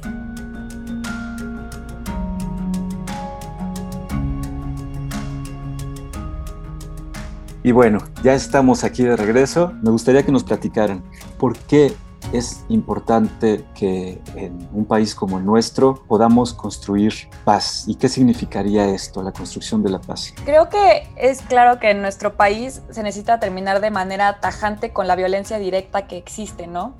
Y 7.61 7.71
bueno, 7.71 7.99
ya 8.23 8.33
estamos 8.33 8.83
aquí 8.83 9.03
de 9.03 9.17
regreso. 9.17 9.73
Me 9.81 9.91
gustaría 9.91 10.23
que 10.23 10.31
nos 10.31 10.43
platicaran 10.43 11.03
por 11.37 11.57
qué 11.57 11.93
es 12.31 12.63
importante 12.69 13.65
que 13.73 14.21
en 14.35 14.69
un 14.71 14.85
país 14.85 15.15
como 15.15 15.39
el 15.39 15.45
nuestro 15.45 16.03
podamos 16.07 16.53
construir 16.53 17.13
paz. 17.43 17.83
¿Y 17.87 17.95
qué 17.95 18.07
significaría 18.07 18.85
esto, 18.85 19.23
la 19.23 19.31
construcción 19.31 19.83
de 19.83 19.89
la 19.89 19.99
paz? 19.99 20.33
Creo 20.45 20.69
que 20.69 21.07
es 21.17 21.41
claro 21.41 21.79
que 21.79 21.91
en 21.91 22.01
nuestro 22.01 22.35
país 22.35 22.81
se 22.91 23.03
necesita 23.03 23.39
terminar 23.39 23.81
de 23.81 23.91
manera 23.91 24.39
tajante 24.39 24.93
con 24.93 25.07
la 25.07 25.15
violencia 25.15 25.57
directa 25.57 26.07
que 26.07 26.17
existe, 26.17 26.67
¿no? 26.67 26.95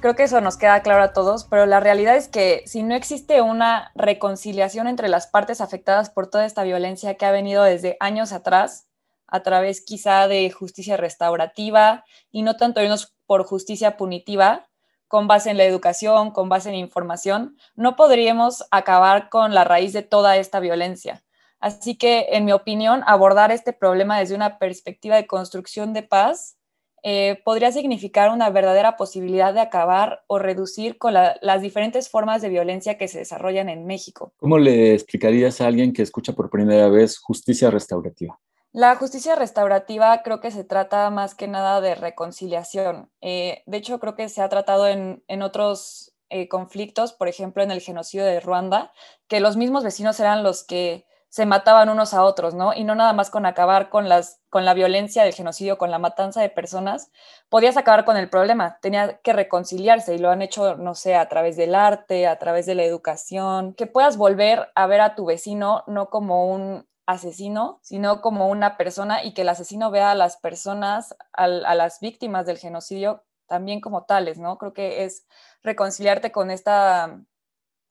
Creo 0.00 0.16
que 0.16 0.24
eso 0.24 0.40
nos 0.40 0.56
queda 0.56 0.82
claro 0.82 1.04
a 1.04 1.12
todos, 1.12 1.44
pero 1.44 1.64
la 1.64 1.78
realidad 1.78 2.16
es 2.16 2.26
que 2.26 2.64
si 2.66 2.82
no 2.82 2.96
existe 2.96 3.40
una 3.40 3.92
reconciliación 3.94 4.88
entre 4.88 5.08
las 5.08 5.28
partes 5.28 5.60
afectadas 5.60 6.10
por 6.10 6.26
toda 6.26 6.44
esta 6.44 6.64
violencia 6.64 7.14
que 7.14 7.24
ha 7.24 7.30
venido 7.30 7.62
desde 7.62 7.96
años 8.00 8.32
atrás, 8.32 8.88
a 9.32 9.42
través 9.42 9.80
quizá 9.80 10.28
de 10.28 10.50
justicia 10.50 10.96
restaurativa 10.98 12.04
y 12.30 12.42
no 12.42 12.56
tanto 12.56 12.82
irnos 12.82 13.14
por 13.26 13.44
justicia 13.44 13.96
punitiva, 13.96 14.68
con 15.08 15.26
base 15.26 15.50
en 15.50 15.56
la 15.56 15.64
educación, 15.64 16.30
con 16.30 16.48
base 16.48 16.68
en 16.68 16.74
información, 16.74 17.56
no 17.74 17.96
podríamos 17.96 18.64
acabar 18.70 19.30
con 19.30 19.54
la 19.54 19.64
raíz 19.64 19.92
de 19.92 20.02
toda 20.02 20.36
esta 20.36 20.60
violencia. 20.60 21.22
Así 21.60 21.96
que, 21.96 22.26
en 22.32 22.44
mi 22.44 22.52
opinión, 22.52 23.02
abordar 23.06 23.52
este 23.52 23.72
problema 23.72 24.18
desde 24.18 24.34
una 24.34 24.58
perspectiva 24.58 25.16
de 25.16 25.26
construcción 25.26 25.92
de 25.92 26.02
paz 26.02 26.56
eh, 27.02 27.40
podría 27.44 27.72
significar 27.72 28.30
una 28.30 28.50
verdadera 28.50 28.96
posibilidad 28.96 29.52
de 29.52 29.60
acabar 29.60 30.22
o 30.28 30.38
reducir 30.38 30.98
con 30.98 31.14
las 31.14 31.62
diferentes 31.62 32.08
formas 32.08 32.42
de 32.42 32.48
violencia 32.48 32.96
que 32.96 33.08
se 33.08 33.18
desarrollan 33.18 33.68
en 33.68 33.86
México. 33.86 34.32
¿Cómo 34.36 34.58
le 34.58 34.94
explicarías 34.94 35.60
a 35.60 35.66
alguien 35.66 35.92
que 35.92 36.02
escucha 36.02 36.32
por 36.32 36.48
primera 36.48 36.88
vez 36.88 37.18
justicia 37.18 37.70
restaurativa? 37.70 38.38
La 38.74 38.96
justicia 38.96 39.36
restaurativa 39.36 40.22
creo 40.22 40.40
que 40.40 40.50
se 40.50 40.64
trata 40.64 41.10
más 41.10 41.34
que 41.34 41.46
nada 41.46 41.82
de 41.82 41.94
reconciliación. 41.94 43.10
Eh, 43.20 43.62
de 43.66 43.76
hecho, 43.76 44.00
creo 44.00 44.14
que 44.14 44.30
se 44.30 44.40
ha 44.40 44.48
tratado 44.48 44.88
en, 44.88 45.42
otros 45.42 46.14
eh, 46.30 46.48
conflictos, 46.48 47.12
por 47.12 47.28
ejemplo, 47.28 47.62
en 47.62 47.70
el 47.70 47.82
genocidio 47.82 48.24
de 48.24 48.40
Ruanda, 48.40 48.90
que 49.28 49.40
los 49.40 49.58
mismos 49.58 49.84
vecinos 49.84 50.18
eran 50.20 50.42
los 50.42 50.64
que 50.64 51.06
se 51.28 51.44
mataban 51.44 51.90
unos 51.90 52.14
a 52.14 52.24
otros, 52.24 52.54
¿no? 52.54 52.72
Y 52.74 52.84
no 52.84 52.94
nada 52.94 53.12
más 53.12 53.28
con 53.28 53.44
acabar 53.44 53.90
con, 53.90 54.08
las, 54.08 54.40
con 54.48 54.64
la 54.64 54.72
violencia 54.72 55.22
del 55.24 55.34
genocidio, 55.34 55.76
con 55.76 55.90
la 55.90 55.98
matanza 55.98 56.40
de 56.40 56.48
personas, 56.48 57.10
podías 57.50 57.76
acabar 57.76 58.06
con 58.06 58.16
el 58.16 58.30
problema, 58.30 58.78
tenía 58.80 59.18
que 59.18 59.34
reconciliarse 59.34 60.14
y 60.14 60.18
lo 60.18 60.30
han 60.30 60.42
hecho, 60.42 60.76
no 60.76 60.94
sé, 60.94 61.14
a 61.14 61.28
través 61.28 61.56
del 61.56 61.74
arte, 61.74 62.26
a 62.26 62.38
través 62.38 62.64
de 62.66 62.74
la 62.74 62.84
educación, 62.84 63.74
que 63.74 63.86
puedas 63.86 64.16
volver 64.16 64.70
a 64.74 64.86
ver 64.86 65.00
a 65.02 65.14
tu 65.14 65.26
vecino 65.26 65.84
no 65.86 66.08
como 66.10 66.50
un 66.52 66.86
asesino, 67.06 67.80
sino 67.82 68.20
como 68.20 68.48
una 68.48 68.76
persona 68.76 69.24
y 69.24 69.34
que 69.34 69.42
el 69.42 69.48
asesino 69.48 69.90
vea 69.90 70.12
a 70.12 70.14
las 70.14 70.36
personas, 70.36 71.16
a, 71.32 71.46
las 71.46 72.00
víctimas 72.00 72.46
del 72.46 72.58
genocidio 72.58 73.24
también 73.46 73.80
como 73.80 74.04
tales, 74.04 74.38
¿no? 74.38 74.56
Creo 74.56 74.72
que 74.72 75.04
es 75.04 75.26
reconciliarte 75.62 76.32
con, 76.32 76.50
esta, 76.50 77.22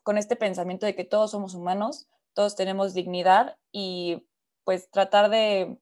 con 0.04 0.18
este 0.18 0.36
pensamiento 0.36 0.86
de 0.86 0.96
que 0.96 1.04
todos 1.04 1.32
somos 1.32 1.54
humanos, 1.54 2.08
todos 2.34 2.56
tenemos 2.56 2.94
dignidad 2.94 3.58
y 3.72 4.28
pues 4.64 4.90
tratar 4.90 5.30
de 5.30 5.78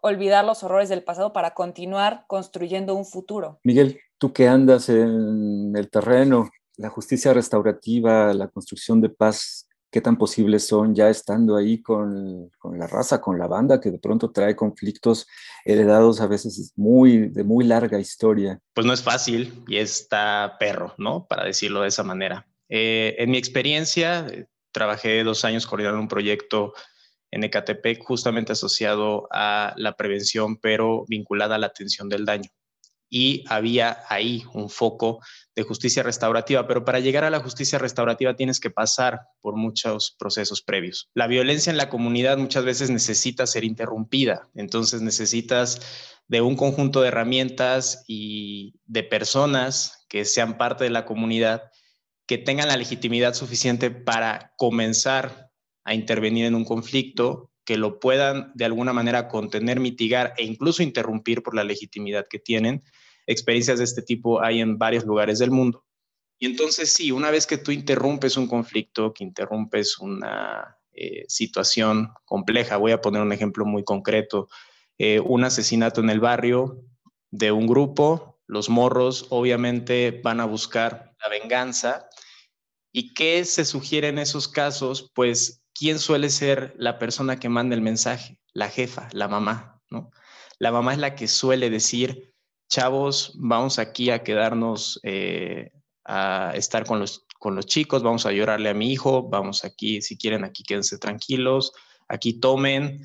olvidar 0.00 0.44
los 0.44 0.62
horrores 0.62 0.88
del 0.88 1.02
pasado 1.02 1.32
para 1.32 1.54
continuar 1.54 2.24
construyendo 2.26 2.94
un 2.94 3.04
futuro. 3.04 3.60
Miguel, 3.64 4.00
tú 4.16 4.32
que 4.32 4.48
andas 4.48 4.88
en 4.88 5.74
el 5.76 5.90
terreno, 5.90 6.48
la 6.76 6.88
justicia 6.88 7.34
restaurativa, 7.34 8.32
la 8.32 8.48
construcción 8.48 9.00
de 9.00 9.10
paz, 9.10 9.67
qué 9.90 10.00
tan 10.00 10.16
posibles 10.16 10.66
son 10.66 10.94
ya 10.94 11.08
estando 11.08 11.56
ahí 11.56 11.80
con, 11.82 12.50
la 12.72 12.86
raza, 12.86 13.20
con 13.20 13.38
la 13.38 13.46
banda, 13.46 13.80
que 13.80 13.90
de 13.90 13.98
pronto 13.98 14.30
trae 14.30 14.54
conflictos 14.54 15.26
heredados 15.64 16.20
a 16.20 16.26
veces 16.26 16.72
muy, 16.76 17.28
de 17.28 17.44
muy 17.44 17.64
larga 17.64 17.98
historia. 17.98 18.60
Pues 18.74 18.86
no 18.86 18.92
es 18.92 19.02
fácil 19.02 19.64
y 19.66 19.78
está 19.78 20.56
perro, 20.58 20.94
¿no? 20.98 21.26
Para 21.26 21.44
decirlo 21.44 21.82
de 21.82 21.88
esa 21.88 22.02
manera. 22.02 22.46
Eh, 22.68 23.16
en 23.18 23.30
mi 23.30 23.38
experiencia, 23.38 24.26
eh, 24.30 24.46
trabajé 24.72 25.24
dos 25.24 25.44
años 25.44 25.66
coordinando 25.66 26.00
un 26.00 26.08
proyecto 26.08 26.74
en 27.30 27.44
Ecatepec 27.44 28.02
justamente 28.02 28.52
asociado 28.52 29.28
a 29.30 29.74
la 29.76 29.96
prevención, 29.96 30.56
pero 30.56 31.04
vinculada 31.08 31.56
a 31.56 31.58
la 31.58 31.66
atención 31.66 32.08
del 32.08 32.24
daño 32.24 32.50
y 33.10 33.44
había 33.48 34.02
ahí 34.08 34.44
un 34.52 34.68
foco 34.68 35.20
de 35.54 35.62
justicia 35.62 36.02
restaurativa, 36.02 36.66
pero 36.66 36.84
para 36.84 37.00
llegar 37.00 37.24
a 37.24 37.30
la 37.30 37.40
justicia 37.40 37.78
restaurativa 37.78 38.36
tienes 38.36 38.60
que 38.60 38.70
pasar 38.70 39.22
por 39.40 39.56
muchos 39.56 40.14
procesos 40.18 40.62
previos. 40.62 41.08
La 41.14 41.26
violencia 41.26 41.70
en 41.70 41.76
la 41.76 41.88
comunidad 41.88 42.38
muchas 42.38 42.64
veces 42.64 42.90
necesita 42.90 43.46
ser 43.46 43.64
interrumpida, 43.64 44.48
entonces 44.54 45.00
necesitas 45.02 45.80
de 46.28 46.42
un 46.42 46.56
conjunto 46.56 47.00
de 47.00 47.08
herramientas 47.08 48.04
y 48.06 48.74
de 48.84 49.02
personas 49.02 50.04
que 50.08 50.24
sean 50.24 50.58
parte 50.58 50.84
de 50.84 50.90
la 50.90 51.06
comunidad 51.06 51.70
que 52.26 52.36
tengan 52.36 52.68
la 52.68 52.76
legitimidad 52.76 53.32
suficiente 53.32 53.90
para 53.90 54.52
comenzar 54.56 55.50
a 55.84 55.94
intervenir 55.94 56.44
en 56.44 56.54
un 56.54 56.66
conflicto 56.66 57.50
que 57.68 57.76
lo 57.76 58.00
puedan 58.00 58.50
de 58.54 58.64
alguna 58.64 58.94
manera 58.94 59.28
contener, 59.28 59.78
mitigar 59.78 60.32
e 60.38 60.42
incluso 60.42 60.82
interrumpir 60.82 61.42
por 61.42 61.54
la 61.54 61.64
legitimidad 61.64 62.26
que 62.26 62.38
tienen. 62.38 62.82
Experiencias 63.26 63.76
de 63.76 63.84
este 63.84 64.00
tipo 64.00 64.40
hay 64.40 64.62
en 64.62 64.78
varios 64.78 65.04
lugares 65.04 65.38
del 65.38 65.50
mundo. 65.50 65.84
Y 66.38 66.46
entonces 66.46 66.90
sí, 66.90 67.12
una 67.12 67.30
vez 67.30 67.46
que 67.46 67.58
tú 67.58 67.70
interrumpes 67.70 68.38
un 68.38 68.46
conflicto, 68.46 69.12
que 69.12 69.22
interrumpes 69.22 69.98
una 69.98 70.78
eh, 70.94 71.26
situación 71.28 72.08
compleja, 72.24 72.78
voy 72.78 72.92
a 72.92 73.02
poner 73.02 73.20
un 73.20 73.34
ejemplo 73.34 73.66
muy 73.66 73.84
concreto, 73.84 74.48
eh, 74.96 75.20
un 75.20 75.44
asesinato 75.44 76.00
en 76.00 76.08
el 76.08 76.20
barrio 76.20 76.82
de 77.30 77.52
un 77.52 77.66
grupo, 77.66 78.40
los 78.46 78.70
morros 78.70 79.26
obviamente 79.28 80.22
van 80.24 80.40
a 80.40 80.46
buscar 80.46 81.14
la 81.22 81.28
venganza. 81.28 82.08
¿Y 82.92 83.12
qué 83.12 83.44
se 83.44 83.66
sugiere 83.66 84.08
en 84.08 84.18
esos 84.18 84.48
casos? 84.48 85.12
Pues 85.14 85.62
¿quién 85.78 85.98
suele 85.98 86.28
ser 86.28 86.74
la 86.76 86.98
persona 86.98 87.38
que 87.38 87.48
manda 87.48 87.76
el 87.76 87.82
mensaje? 87.82 88.40
La 88.52 88.68
jefa, 88.68 89.08
la 89.12 89.28
mamá, 89.28 89.80
¿no? 89.90 90.10
La 90.58 90.72
mamá 90.72 90.92
es 90.92 90.98
la 90.98 91.14
que 91.14 91.28
suele 91.28 91.70
decir, 91.70 92.34
chavos, 92.68 93.32
vamos 93.36 93.78
aquí 93.78 94.10
a 94.10 94.24
quedarnos, 94.24 94.98
eh, 95.04 95.70
a 96.04 96.52
estar 96.54 96.84
con 96.84 96.98
los, 96.98 97.26
con 97.38 97.54
los 97.54 97.66
chicos, 97.66 98.02
vamos 98.02 98.26
a 98.26 98.32
llorarle 98.32 98.70
a 98.70 98.74
mi 98.74 98.92
hijo, 98.92 99.28
vamos 99.28 99.64
aquí, 99.64 100.02
si 100.02 100.18
quieren, 100.18 100.44
aquí 100.44 100.64
quédense 100.64 100.98
tranquilos, 100.98 101.72
aquí 102.08 102.40
tomen, 102.40 103.02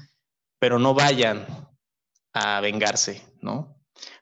pero 0.57 0.79
no 0.79 0.95
vayan 0.95 1.45
a 2.33 2.59
vengarse, 2.61 3.23
¿no? 3.41 3.77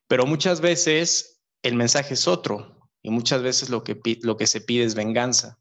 Pero 0.07 0.25
muchas 0.25 0.59
veces 0.59 1.41
el 1.63 1.75
mensaje 1.75 2.15
es 2.15 2.27
otro 2.27 2.89
y 3.01 3.11
muchas 3.11 3.41
veces 3.41 3.69
lo 3.69 3.85
que, 3.85 3.97
lo 4.23 4.35
que 4.35 4.47
se 4.47 4.59
pide 4.59 4.83
es 4.83 4.95
venganza. 4.95 5.57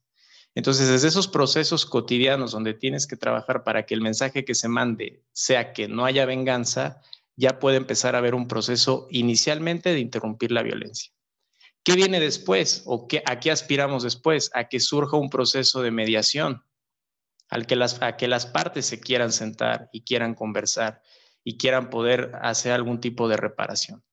Entonces, 0.54 0.88
desde 0.88 1.09
esos 1.09 1.28
procesos 1.28 1.87
cotidianos 1.87 2.52
donde 2.52 2.75
tienes 2.75 3.07
que 3.07 3.16
trabajar 3.16 3.62
para 3.62 3.87
que 3.87 3.95
el 3.95 4.00
mensaje 4.00 4.45
que 4.45 4.54
se 4.54 4.69
mande 4.69 5.23
sea 5.33 5.73
que 5.73 5.87
no 5.87 6.04
haya 6.04 6.26
venganza, 6.26 7.00
ya 7.37 7.59
puede 7.59 7.76
empezar 7.76 8.14
a 8.14 8.19
haber 8.19 8.35
un 8.35 8.49
proceso 8.49 9.07
inicialmente 9.11 9.92
de 9.92 10.00
interrumpir 10.00 10.50
la 10.50 10.62
violencia. 10.62 11.12
¿Qué 11.83 11.95
viene 11.95 12.21
después 12.21 12.83
o 12.85 13.09
qué, 13.09 13.23
a 13.25 13.40
qué 13.40 13.50
aspiramos 13.50 14.02
después? 14.02 14.50
A 14.54 14.69
que 14.69 14.80
surja 14.80 15.16
un 15.16 15.30
proceso 15.30 15.83
de 15.83 15.90
mediación, 15.90 16.62
al 17.49 17.66
que 17.66 17.76
las, 17.76 18.02
a 18.02 18.16
que 18.16 18.28
las 18.28 18.45
partes 18.45 18.87
se 18.87 19.00
quieran 19.00 19.33
sentar 19.33 19.88
y 19.92 20.02
quieran 20.02 20.35
conversar 20.35 21.00
y 21.42 21.57
quieran 21.57 21.88
poder 21.88 22.33
hacer 22.42 22.73
algún 22.73 23.00
tipo 23.00 23.28
de 23.28 23.37
reparación. 23.37 24.04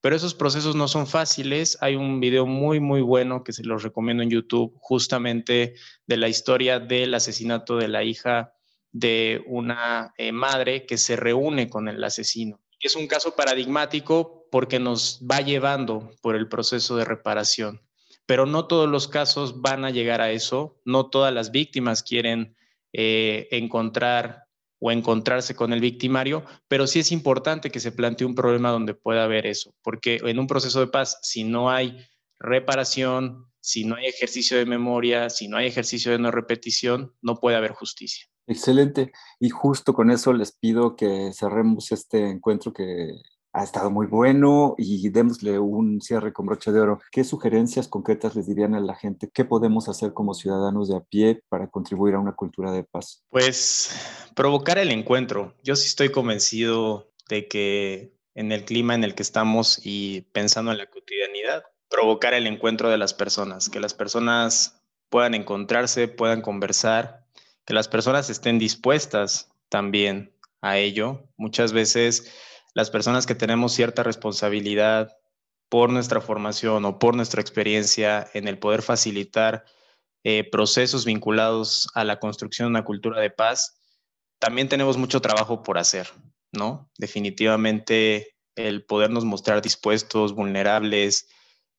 Pero 0.00 0.14
esos 0.14 0.34
procesos 0.34 0.76
no 0.76 0.86
son 0.86 1.06
fáciles. 1.06 1.76
Hay 1.80 1.96
un 1.96 2.20
video 2.20 2.46
muy, 2.46 2.78
muy 2.78 3.00
bueno 3.00 3.42
que 3.42 3.52
se 3.52 3.64
los 3.64 3.82
recomiendo 3.82 4.22
en 4.22 4.30
YouTube, 4.30 4.74
justamente 4.78 5.74
de 6.06 6.16
la 6.16 6.28
historia 6.28 6.78
del 6.78 7.14
asesinato 7.14 7.76
de 7.76 7.88
la 7.88 8.04
hija 8.04 8.52
de 8.92 9.42
una 9.46 10.14
eh, 10.16 10.32
madre 10.32 10.86
que 10.86 10.98
se 10.98 11.16
reúne 11.16 11.68
con 11.68 11.88
el 11.88 12.02
asesino. 12.02 12.60
Es 12.80 12.96
un 12.96 13.06
caso 13.06 13.34
paradigmático 13.34 14.46
porque 14.50 14.78
nos 14.78 15.20
va 15.28 15.40
llevando 15.40 16.12
por 16.22 16.36
el 16.36 16.48
proceso 16.48 16.96
de 16.96 17.04
reparación, 17.04 17.82
pero 18.24 18.46
no 18.46 18.66
todos 18.66 18.88
los 18.88 19.08
casos 19.08 19.60
van 19.60 19.84
a 19.84 19.90
llegar 19.90 20.20
a 20.20 20.30
eso, 20.30 20.80
no 20.84 21.10
todas 21.10 21.34
las 21.34 21.50
víctimas 21.50 22.02
quieren 22.02 22.56
eh, 22.92 23.48
encontrar 23.50 24.47
o 24.80 24.90
encontrarse 24.90 25.54
con 25.54 25.72
el 25.72 25.80
victimario, 25.80 26.44
pero 26.68 26.86
sí 26.86 27.00
es 27.00 27.12
importante 27.12 27.70
que 27.70 27.80
se 27.80 27.92
plantee 27.92 28.26
un 28.26 28.34
problema 28.34 28.70
donde 28.70 28.94
pueda 28.94 29.24
haber 29.24 29.46
eso, 29.46 29.74
porque 29.82 30.20
en 30.22 30.38
un 30.38 30.46
proceso 30.46 30.80
de 30.80 30.86
paz, 30.86 31.18
si 31.22 31.44
no 31.44 31.70
hay 31.70 31.98
reparación, 32.38 33.46
si 33.60 33.84
no 33.84 33.96
hay 33.96 34.06
ejercicio 34.06 34.56
de 34.56 34.66
memoria, 34.66 35.30
si 35.30 35.48
no 35.48 35.56
hay 35.56 35.66
ejercicio 35.66 36.12
de 36.12 36.18
no 36.18 36.30
repetición, 36.30 37.14
no 37.20 37.40
puede 37.40 37.56
haber 37.56 37.72
justicia. 37.72 38.26
Excelente. 38.46 39.12
Y 39.38 39.50
justo 39.50 39.92
con 39.92 40.10
eso 40.10 40.32
les 40.32 40.52
pido 40.52 40.96
que 40.96 41.32
cerremos 41.34 41.92
este 41.92 42.30
encuentro 42.30 42.72
que 42.72 43.12
ha 43.58 43.64
estado 43.64 43.90
muy 43.90 44.06
bueno 44.06 44.76
y 44.78 45.08
démosle 45.08 45.58
un 45.58 46.00
cierre 46.00 46.32
con 46.32 46.46
broche 46.46 46.70
de 46.70 46.80
oro. 46.80 47.00
¿Qué 47.10 47.24
sugerencias 47.24 47.88
concretas 47.88 48.36
les 48.36 48.46
dirían 48.46 48.74
a 48.74 48.80
la 48.80 48.94
gente? 48.94 49.30
¿Qué 49.32 49.44
podemos 49.44 49.88
hacer 49.88 50.12
como 50.12 50.34
ciudadanos 50.34 50.88
de 50.88 50.96
a 50.96 51.00
pie 51.00 51.42
para 51.48 51.68
contribuir 51.68 52.14
a 52.14 52.20
una 52.20 52.36
cultura 52.36 52.70
de 52.70 52.84
paz? 52.84 53.24
Pues 53.30 53.90
provocar 54.36 54.78
el 54.78 54.92
encuentro. 54.92 55.54
Yo 55.64 55.74
sí 55.74 55.88
estoy 55.88 56.10
convencido 56.10 57.10
de 57.28 57.48
que 57.48 58.14
en 58.34 58.52
el 58.52 58.64
clima 58.64 58.94
en 58.94 59.02
el 59.02 59.16
que 59.16 59.22
estamos 59.22 59.80
y 59.82 60.20
pensando 60.32 60.70
en 60.70 60.78
la 60.78 60.86
cotidianidad, 60.86 61.64
provocar 61.88 62.34
el 62.34 62.46
encuentro 62.46 62.88
de 62.90 62.98
las 62.98 63.12
personas, 63.12 63.68
que 63.68 63.80
las 63.80 63.92
personas 63.92 64.80
puedan 65.10 65.34
encontrarse, 65.34 66.06
puedan 66.06 66.42
conversar, 66.42 67.24
que 67.66 67.74
las 67.74 67.88
personas 67.88 68.30
estén 68.30 68.60
dispuestas 68.60 69.50
también 69.68 70.32
a 70.60 70.78
ello. 70.78 71.24
Muchas 71.36 71.72
veces 71.72 72.32
las 72.74 72.90
personas 72.90 73.26
que 73.26 73.34
tenemos 73.34 73.72
cierta 73.72 74.02
responsabilidad 74.02 75.16
por 75.68 75.90
nuestra 75.90 76.20
formación 76.20 76.84
o 76.84 76.98
por 76.98 77.14
nuestra 77.14 77.40
experiencia 77.40 78.28
en 78.34 78.48
el 78.48 78.58
poder 78.58 78.82
facilitar 78.82 79.64
eh, 80.24 80.48
procesos 80.50 81.04
vinculados 81.04 81.88
a 81.94 82.04
la 82.04 82.18
construcción 82.18 82.66
de 82.66 82.70
una 82.70 82.84
cultura 82.84 83.20
de 83.20 83.30
paz, 83.30 83.78
también 84.38 84.68
tenemos 84.68 84.96
mucho 84.96 85.20
trabajo 85.20 85.62
por 85.62 85.78
hacer, 85.78 86.08
¿no? 86.52 86.90
Definitivamente 86.98 88.34
el 88.54 88.84
podernos 88.84 89.24
mostrar 89.24 89.62
dispuestos, 89.62 90.34
vulnerables, 90.34 91.28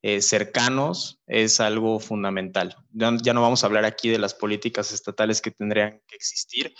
eh, 0.01 0.21
cercanos 0.21 1.19
es 1.27 1.59
algo 1.59 1.99
fundamental. 1.99 2.77
Ya, 2.91 3.11
no 3.11 3.41
vamos 3.41 3.63
a 3.63 3.67
hablar 3.67 3.83
aquí 3.83 4.09
de 4.09 4.19
las 4.19 4.33
políticas 4.33 4.93
estatales 4.93 5.41
que 5.41 5.51
tendrían 5.51 6.01
que 6.07 6.15
existir, 6.15 6.73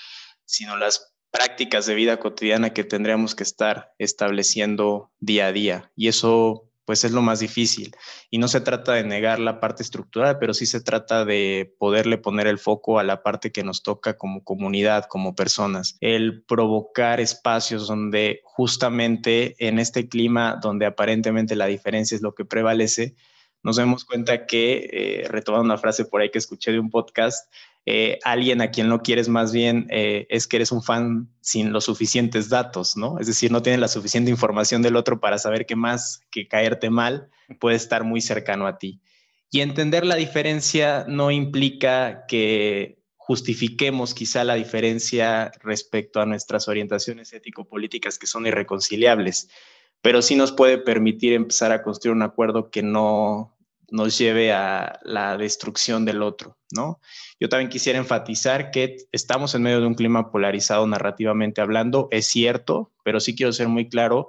sino 0.45 0.77
las 0.77 1.13
prácticas 1.31 1.85
de 1.85 1.95
vida 1.95 2.17
cotidiana 2.17 2.73
que 2.73 2.83
tendríamos 2.83 3.35
que 3.35 3.43
estar 3.43 3.93
estableciendo 3.97 5.11
día 5.19 5.47
a 5.47 5.51
día. 5.51 5.91
Y 5.95 6.07
eso 6.07 6.69
pues 6.89 7.03
es 7.03 7.11
lo 7.11 7.21
más 7.21 7.39
difícil. 7.39 7.95
Y 8.31 8.39
no 8.39 8.47
se 8.47 8.61
trata 8.61 8.93
de 8.93 9.03
negar 9.03 9.37
la 9.37 9.59
parte 9.59 9.83
estructural, 9.83 10.39
pero 10.39 10.55
sí 10.55 10.65
se 10.65 10.81
trata 10.81 11.23
de 11.23 11.75
poderle 11.77 12.17
poner 12.17 12.47
el 12.47 12.57
foco 12.57 12.97
a 12.97 13.03
la 13.03 13.21
parte 13.21 13.51
que 13.51 13.63
nos 13.63 13.83
toca 13.83 14.17
como 14.17 14.43
comunidad, 14.43 15.05
como 15.05 15.35
personas. 15.35 15.97
El 16.01 16.41
provocar 16.41 17.19
espacios 17.19 17.87
donde 17.87 18.41
justamente 18.43 19.55
en 19.59 19.77
este 19.77 20.09
clima 20.09 20.57
donde 20.59 20.87
aparentemente 20.87 21.55
la 21.55 21.67
diferencia 21.67 22.15
es 22.15 22.23
lo 22.23 22.33
que 22.33 22.45
prevalece, 22.45 23.13
nos 23.61 23.75
damos 23.75 24.03
cuenta 24.03 24.47
que, 24.47 24.89
eh, 24.91 25.27
retomando 25.27 25.65
una 25.65 25.77
frase 25.77 26.05
por 26.05 26.21
ahí 26.21 26.31
que 26.31 26.39
escuché 26.39 26.71
de 26.71 26.79
un 26.79 26.89
podcast, 26.89 27.53
eh, 27.85 28.19
alguien 28.23 28.61
a 28.61 28.71
quien 28.71 28.87
no 28.87 29.01
quieres 29.01 29.29
más 29.29 29.51
bien 29.51 29.87
eh, 29.89 30.27
es 30.29 30.47
que 30.47 30.57
eres 30.57 30.71
un 30.71 30.83
fan 30.83 31.29
sin 31.41 31.71
los 31.71 31.85
suficientes 31.85 32.49
datos, 32.49 32.97
¿no? 32.97 33.19
Es 33.19 33.27
decir, 33.27 33.51
no 33.51 33.61
tienes 33.61 33.79
la 33.79 33.87
suficiente 33.87 34.29
información 34.29 34.81
del 34.81 34.95
otro 34.95 35.19
para 35.19 35.37
saber 35.37 35.65
que 35.65 35.75
más 35.75 36.21
que 36.29 36.47
caerte 36.47 36.89
mal 36.89 37.29
puede 37.59 37.77
estar 37.77 38.03
muy 38.03 38.21
cercano 38.21 38.67
a 38.67 38.77
ti. 38.77 39.01
Y 39.51 39.61
entender 39.61 40.05
la 40.05 40.15
diferencia 40.15 41.05
no 41.07 41.31
implica 41.31 42.25
que 42.27 42.99
justifiquemos 43.15 44.13
quizá 44.13 44.43
la 44.43 44.55
diferencia 44.55 45.51
respecto 45.61 46.19
a 46.19 46.25
nuestras 46.25 46.67
orientaciones 46.67 47.33
ético-políticas 47.33 48.19
que 48.19 48.27
son 48.27 48.45
irreconciliables, 48.45 49.49
pero 50.01 50.21
sí 50.21 50.35
nos 50.35 50.51
puede 50.51 50.77
permitir 50.77 51.33
empezar 51.33 51.71
a 51.71 51.81
construir 51.83 52.15
un 52.15 52.23
acuerdo 52.23 52.71
que 52.71 52.81
no 52.81 53.55
nos 53.91 54.17
lleve 54.17 54.51
a 54.51 54.99
la 55.03 55.37
destrucción 55.37 56.05
del 56.05 56.21
otro, 56.21 56.57
¿no? 56.71 56.99
Yo 57.39 57.49
también 57.49 57.69
quisiera 57.69 57.99
enfatizar 57.99 58.71
que 58.71 58.97
estamos 59.11 59.55
en 59.55 59.63
medio 59.63 59.81
de 59.81 59.87
un 59.87 59.95
clima 59.95 60.31
polarizado 60.31 60.85
narrativamente 60.87 61.61
hablando, 61.61 62.07
es 62.11 62.27
cierto, 62.27 62.91
pero 63.03 63.19
sí 63.19 63.35
quiero 63.35 63.53
ser 63.53 63.67
muy 63.67 63.89
claro 63.89 64.27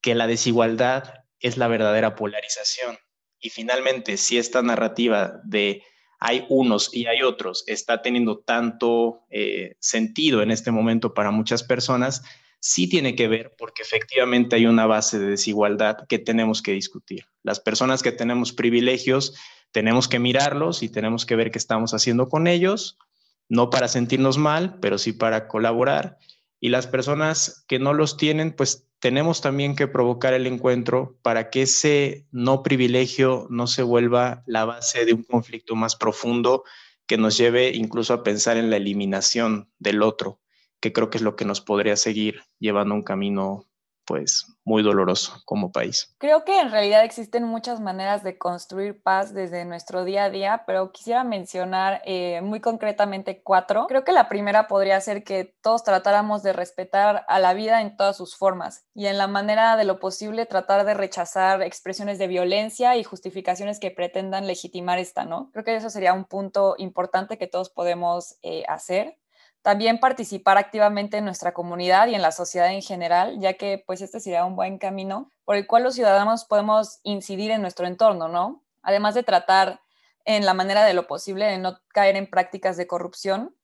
que 0.00 0.14
la 0.14 0.26
desigualdad 0.26 1.14
es 1.40 1.56
la 1.56 1.68
verdadera 1.68 2.14
polarización. 2.14 2.98
Y 3.40 3.50
finalmente, 3.50 4.16
si 4.16 4.38
esta 4.38 4.62
narrativa 4.62 5.40
de 5.44 5.82
hay 6.20 6.44
unos 6.50 6.94
y 6.94 7.06
hay 7.06 7.22
otros 7.22 7.64
está 7.66 8.02
teniendo 8.02 8.40
tanto 8.40 9.24
eh, 9.30 9.76
sentido 9.80 10.42
en 10.42 10.50
este 10.50 10.70
momento 10.70 11.14
para 11.14 11.30
muchas 11.30 11.62
personas, 11.62 12.22
sí 12.60 12.88
tiene 12.88 13.16
que 13.16 13.26
ver 13.26 13.54
porque 13.56 13.82
efectivamente 13.82 14.56
hay 14.56 14.66
una 14.66 14.86
base 14.86 15.18
de 15.18 15.30
desigualdad 15.30 16.06
que 16.08 16.18
tenemos 16.18 16.60
que 16.60 16.72
discutir. 16.72 17.24
Las 17.42 17.60
personas 17.60 18.02
que 18.02 18.12
tenemos 18.12 18.52
privilegios, 18.52 19.34
tenemos 19.72 20.08
que 20.08 20.18
mirarlos 20.18 20.82
y 20.82 20.88
tenemos 20.88 21.26
que 21.26 21.36
ver 21.36 21.50
qué 21.50 21.58
estamos 21.58 21.94
haciendo 21.94 22.28
con 22.28 22.46
ellos, 22.46 22.98
no 23.48 23.70
para 23.70 23.88
sentirnos 23.88 24.38
mal, 24.38 24.78
pero 24.80 24.98
sí 24.98 25.12
para 25.12 25.48
colaborar. 25.48 26.18
Y 26.60 26.68
las 26.68 26.86
personas 26.86 27.64
que 27.66 27.78
no 27.78 27.94
los 27.94 28.16
tienen, 28.16 28.52
pues 28.52 28.86
tenemos 28.98 29.40
también 29.40 29.76
que 29.76 29.88
provocar 29.88 30.34
el 30.34 30.46
encuentro 30.46 31.18
para 31.22 31.48
que 31.50 31.62
ese 31.62 32.26
no 32.30 32.62
privilegio 32.62 33.46
no 33.48 33.66
se 33.66 33.82
vuelva 33.82 34.42
la 34.46 34.66
base 34.66 35.06
de 35.06 35.14
un 35.14 35.22
conflicto 35.22 35.74
más 35.74 35.96
profundo 35.96 36.64
que 37.06 37.16
nos 37.16 37.36
lleve 37.38 37.70
incluso 37.74 38.12
a 38.12 38.22
pensar 38.22 38.56
en 38.58 38.70
la 38.70 38.76
eliminación 38.76 39.70
del 39.78 40.02
otro 40.02 40.40
que 40.80 40.92
creo 40.92 41.10
que 41.10 41.18
es 41.18 41.22
lo 41.22 41.36
que 41.36 41.44
nos 41.44 41.60
podría 41.60 41.96
seguir 41.96 42.42
llevando 42.58 42.94
un 42.94 43.02
camino 43.02 43.69
pues 44.10 44.56
muy 44.64 44.82
doloroso 44.82 45.40
como 45.44 45.70
país. 45.70 46.16
Creo 46.18 46.44
que 46.44 46.58
en 46.58 46.72
realidad 46.72 47.04
existen 47.04 47.44
muchas 47.44 47.78
maneras 47.78 48.24
de 48.24 48.38
construir 48.38 49.00
paz 49.00 49.32
desde 49.32 49.64
nuestro 49.64 50.04
día 50.04 50.24
a 50.24 50.30
día, 50.30 50.64
pero 50.66 50.90
quisiera 50.90 51.22
mencionar 51.22 52.02
eh, 52.04 52.40
muy 52.42 52.58
concretamente 52.58 53.40
cuatro. 53.40 53.86
Creo 53.86 54.02
que 54.02 54.10
la 54.10 54.28
primera 54.28 54.66
podría 54.66 55.00
ser 55.00 55.22
que 55.22 55.54
todos 55.62 55.84
tratáramos 55.84 56.42
de 56.42 56.52
respetar 56.52 57.24
a 57.28 57.38
la 57.38 57.54
vida 57.54 57.82
en 57.82 57.96
todas 57.96 58.16
sus 58.16 58.36
formas 58.36 58.84
y 58.94 59.06
en 59.06 59.16
la 59.16 59.28
manera 59.28 59.76
de 59.76 59.84
lo 59.84 60.00
posible 60.00 60.44
tratar 60.44 60.84
de 60.84 60.94
rechazar 60.94 61.62
expresiones 61.62 62.18
de 62.18 62.26
violencia 62.26 62.96
y 62.96 63.04
justificaciones 63.04 63.78
que 63.78 63.92
pretendan 63.92 64.48
legitimar 64.48 64.98
esta, 64.98 65.24
¿no? 65.24 65.50
Creo 65.52 65.64
que 65.64 65.76
eso 65.76 65.88
sería 65.88 66.14
un 66.14 66.24
punto 66.24 66.74
importante 66.78 67.38
que 67.38 67.46
todos 67.46 67.70
podemos 67.70 68.38
eh, 68.42 68.64
hacer. 68.66 69.19
También 69.62 70.00
participar 70.00 70.56
activamente 70.56 71.18
en 71.18 71.26
nuestra 71.26 71.52
comunidad 71.52 72.08
y 72.08 72.14
en 72.14 72.22
la 72.22 72.32
sociedad 72.32 72.72
en 72.72 72.82
general, 72.82 73.38
ya 73.40 73.54
que 73.54 73.82
pues 73.86 74.00
este 74.00 74.18
sería 74.20 74.44
un 74.46 74.56
buen 74.56 74.78
camino 74.78 75.30
por 75.44 75.56
el 75.56 75.66
cual 75.66 75.82
los 75.82 75.94
ciudadanos 75.94 76.46
podemos 76.46 77.00
incidir 77.02 77.50
en 77.50 77.60
nuestro 77.60 77.86
entorno, 77.86 78.28
¿no? 78.28 78.62
Además 78.82 79.14
de 79.14 79.22
tratar 79.22 79.80
en 80.24 80.46
la 80.46 80.54
manera 80.54 80.84
de 80.84 80.94
lo 80.94 81.06
posible 81.06 81.44
de 81.46 81.58
no 81.58 81.78
caer 81.88 82.16
en 82.16 82.30
prácticas 82.30 82.76
de 82.76 82.86
corrupción, 82.86 83.54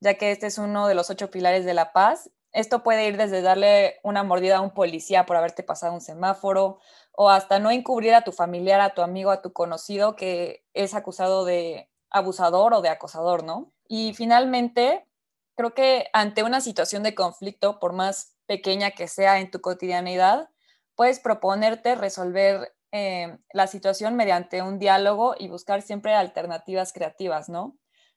ya 0.00 0.14
que 0.14 0.32
este 0.32 0.46
es 0.46 0.58
uno 0.58 0.88
de 0.88 0.94
los 0.94 1.10
ocho 1.10 1.30
pilares 1.30 1.64
de 1.64 1.74
la 1.74 1.92
paz. 1.92 2.30
Esto 2.52 2.82
puede 2.82 3.06
ir 3.06 3.16
desde 3.16 3.42
darle 3.42 4.00
una 4.02 4.22
mordida 4.22 4.56
a 4.56 4.60
un 4.60 4.70
policía 4.72 5.26
por 5.26 5.36
haberte 5.36 5.62
pasado 5.62 5.92
un 5.92 6.00
semáforo 6.00 6.78
o 7.12 7.30
hasta 7.30 7.58
no 7.58 7.70
encubrir 7.70 8.14
a 8.14 8.22
tu 8.22 8.32
familiar, 8.32 8.80
a 8.80 8.94
tu 8.94 9.02
amigo, 9.02 9.30
a 9.30 9.42
tu 9.42 9.52
conocido 9.52 10.16
que 10.16 10.64
es 10.72 10.94
acusado 10.94 11.44
de 11.44 11.90
abusador 12.10 12.74
o 12.74 12.80
de 12.80 12.88
acosador, 12.88 13.44
¿no? 13.44 13.72
Y 13.88 14.14
finalmente, 14.14 15.06
creo 15.56 15.74
que 15.74 16.06
ante 16.12 16.42
una 16.42 16.60
situación 16.60 17.02
de 17.02 17.14
conflicto, 17.14 17.78
por 17.78 17.92
más 17.92 18.36
pequeña 18.46 18.90
que 18.90 19.08
sea 19.08 19.40
en 19.40 19.50
tu 19.50 19.60
cotidianidad, 19.60 20.50
puedes 20.94 21.20
proponerte 21.20 21.94
resolver 21.94 22.74
eh, 22.92 23.38
la 23.52 23.66
situación 23.66 24.14
mediante 24.16 24.62
un 24.62 24.78
diálogo 24.78 25.34
y 25.38 25.48
buscar 25.48 25.82
siempre 25.82 26.14
alternativas 26.14 26.92
creativas, 26.92 27.48
¿no? 27.48 27.76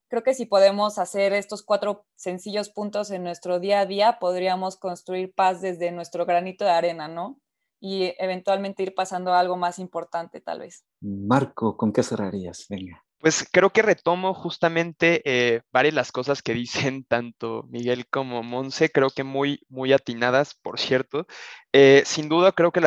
Creo 0.10 0.24
que 0.24 0.34
si 0.34 0.46
podemos 0.46 1.00
hacer 1.00 1.34
estos 1.34 1.64
cuatro 1.64 2.06
sencillos 2.16 2.70
puntos 2.70 3.12
en 3.12 3.24
nuestro 3.24 3.60
día 3.60 3.82
a 3.82 3.86
día, 3.86 4.20
podríamos 4.20 4.78
construir 4.78 5.34
paz 5.34 5.62
desde 5.62 5.92
nuestro 5.92 6.26
granito 6.26 6.64
de 6.64 6.72
arena, 6.72 7.08
¿no? 7.08 7.42
Y 7.80 8.14
eventualmente 8.18 8.84
ir 8.84 8.96
pasando 8.96 9.34
a 9.34 9.40
algo 9.40 9.58
más 9.58 9.80
importante, 9.80 10.40
tal 10.40 10.60
vez. 10.60 10.86
Marco, 11.02 11.76
¿con 11.76 11.92
qué 11.92 12.04
cerrarías? 12.04 12.68
Venga. 12.70 13.07
Pues 13.20 13.48
creo 13.52 13.72
que 13.72 13.82
retomo 13.82 14.34
justamente 14.36 15.22
eh, 15.26 15.62
varias 15.72 15.96
las 15.96 16.12
cosas 16.12 16.42
que 16.44 16.54
dicen 16.94 17.04
tanto 17.06 17.64
Miguel 17.70 18.08
como 18.10 18.44
Monse, 18.44 18.90
creo 18.92 19.10
que 19.10 19.24
muy, 19.24 19.62
muy 19.70 19.92
atinadas, 19.94 20.54
por 20.56 20.80
cierto. 20.80 21.26
Eh, 21.74 22.04
sin 22.06 22.30
duda, 22.30 22.54
creo 22.54 22.72
que 22.72 22.82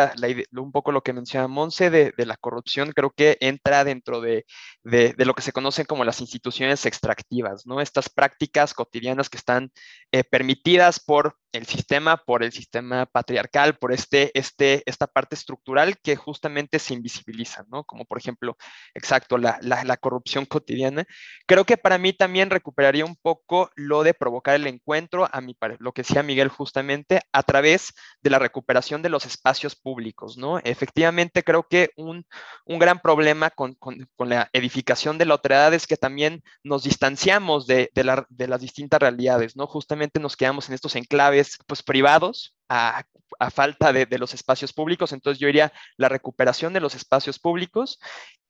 un 0.52 0.72
poco 0.72 0.90
lo 0.90 1.02
que 1.02 1.12
menciona 1.12 1.48
Monse 1.48 1.90
de, 1.90 2.12
la 2.16 2.36
corrupción, 2.36 2.92
creo 2.92 3.10
que 3.10 3.36
entra 3.40 3.84
dentro 3.84 4.20
de, 4.20 4.46
lo 4.82 5.34
que 5.34 5.42
se 5.42 5.52
conocen 5.52 5.84
como 5.84 6.04
las 6.04 6.20
instituciones 6.20 6.86
extractivas, 6.86 7.66
¿no? 7.66 7.80
Estas 7.80 8.08
prácticas 8.08 8.72
cotidianas 8.72 9.28
que 9.28 9.36
están 9.36 9.70
eh, 10.12 10.24
permitidas 10.24 10.98
por 10.98 11.36
el 11.52 11.66
sistema, 11.66 12.16
por 12.16 12.42
el 12.42 12.52
sistema 12.52 13.06
patriarcal, 13.06 13.76
por 13.76 13.92
este, 13.92 14.30
este, 14.38 14.82
esta 14.86 15.06
parte 15.08 15.34
estructural 15.34 15.98
que 15.98 16.16
justamente 16.16 16.78
se 16.78 16.94
invisibiliza, 16.94 17.64
¿no? 17.68 17.84
Como 17.84 18.04
por 18.04 18.18
ejemplo, 18.18 18.56
exacto, 18.94 19.36
la, 19.36 19.58
la, 19.62 19.96
corrupción 19.96 20.46
cotidiana. 20.46 21.04
Creo 21.46 21.64
que 21.64 21.76
para 21.76 21.98
mí 21.98 22.12
también 22.12 22.50
recuperaría 22.50 23.04
un 23.04 23.16
poco 23.16 23.70
lo 23.74 24.04
de 24.04 24.14
provocar 24.14 24.54
el 24.54 24.66
encuentro, 24.66 25.28
a 25.30 25.40
mi 25.40 25.56
lo 25.78 25.92
que 25.92 26.02
decía 26.02 26.22
Miguel 26.22 26.48
justamente, 26.48 27.20
a 27.32 27.42
través 27.42 27.92
de 28.22 28.30
la 28.30 28.38
recuperación 28.38 28.69
de 28.70 29.09
los 29.09 29.26
espacios 29.26 29.74
públicos, 29.76 30.37
¿no? 30.38 30.59
Efectivamente, 30.59 31.42
creo 31.42 31.66
que 31.68 31.90
un, 31.96 32.24
un 32.64 32.78
gran 32.78 33.00
problema 33.00 33.50
con, 33.50 33.74
con, 33.74 34.09
con, 34.16 34.28
la 34.28 34.48
edificación 34.52 35.18
de 35.18 35.26
la 35.26 35.35
otredad 35.35 35.74
es 35.74 35.87
que 35.87 35.96
también 35.96 36.42
nos 36.62 36.85
distanciamos 36.85 37.66
de, 37.66 37.90
de, 37.94 38.04
la, 38.04 38.26
de 38.28 38.48
las 38.48 38.61
distintas 38.61 39.00
realidades, 39.00 39.56
¿no? 39.56 39.66
Justamente 39.66 40.20
nos 40.20 40.37
quedamos 40.37 40.68
en 40.68 40.74
estos 40.74 40.96
enclaves 40.96 41.59
pues, 41.66 41.83
privados 41.83 42.54
a, 42.68 43.04
falta 43.52 43.92
de, 43.92 44.18
los 44.18 44.35
espacios 44.35 44.72
públicos. 44.72 45.12
Entonces 45.12 45.40
yo 45.40 45.46
diría 45.46 45.72
la 45.96 46.09
recuperación 46.09 46.72
de 46.72 46.80
los 46.80 46.94
espacios 46.94 47.38
públicos 47.38 47.98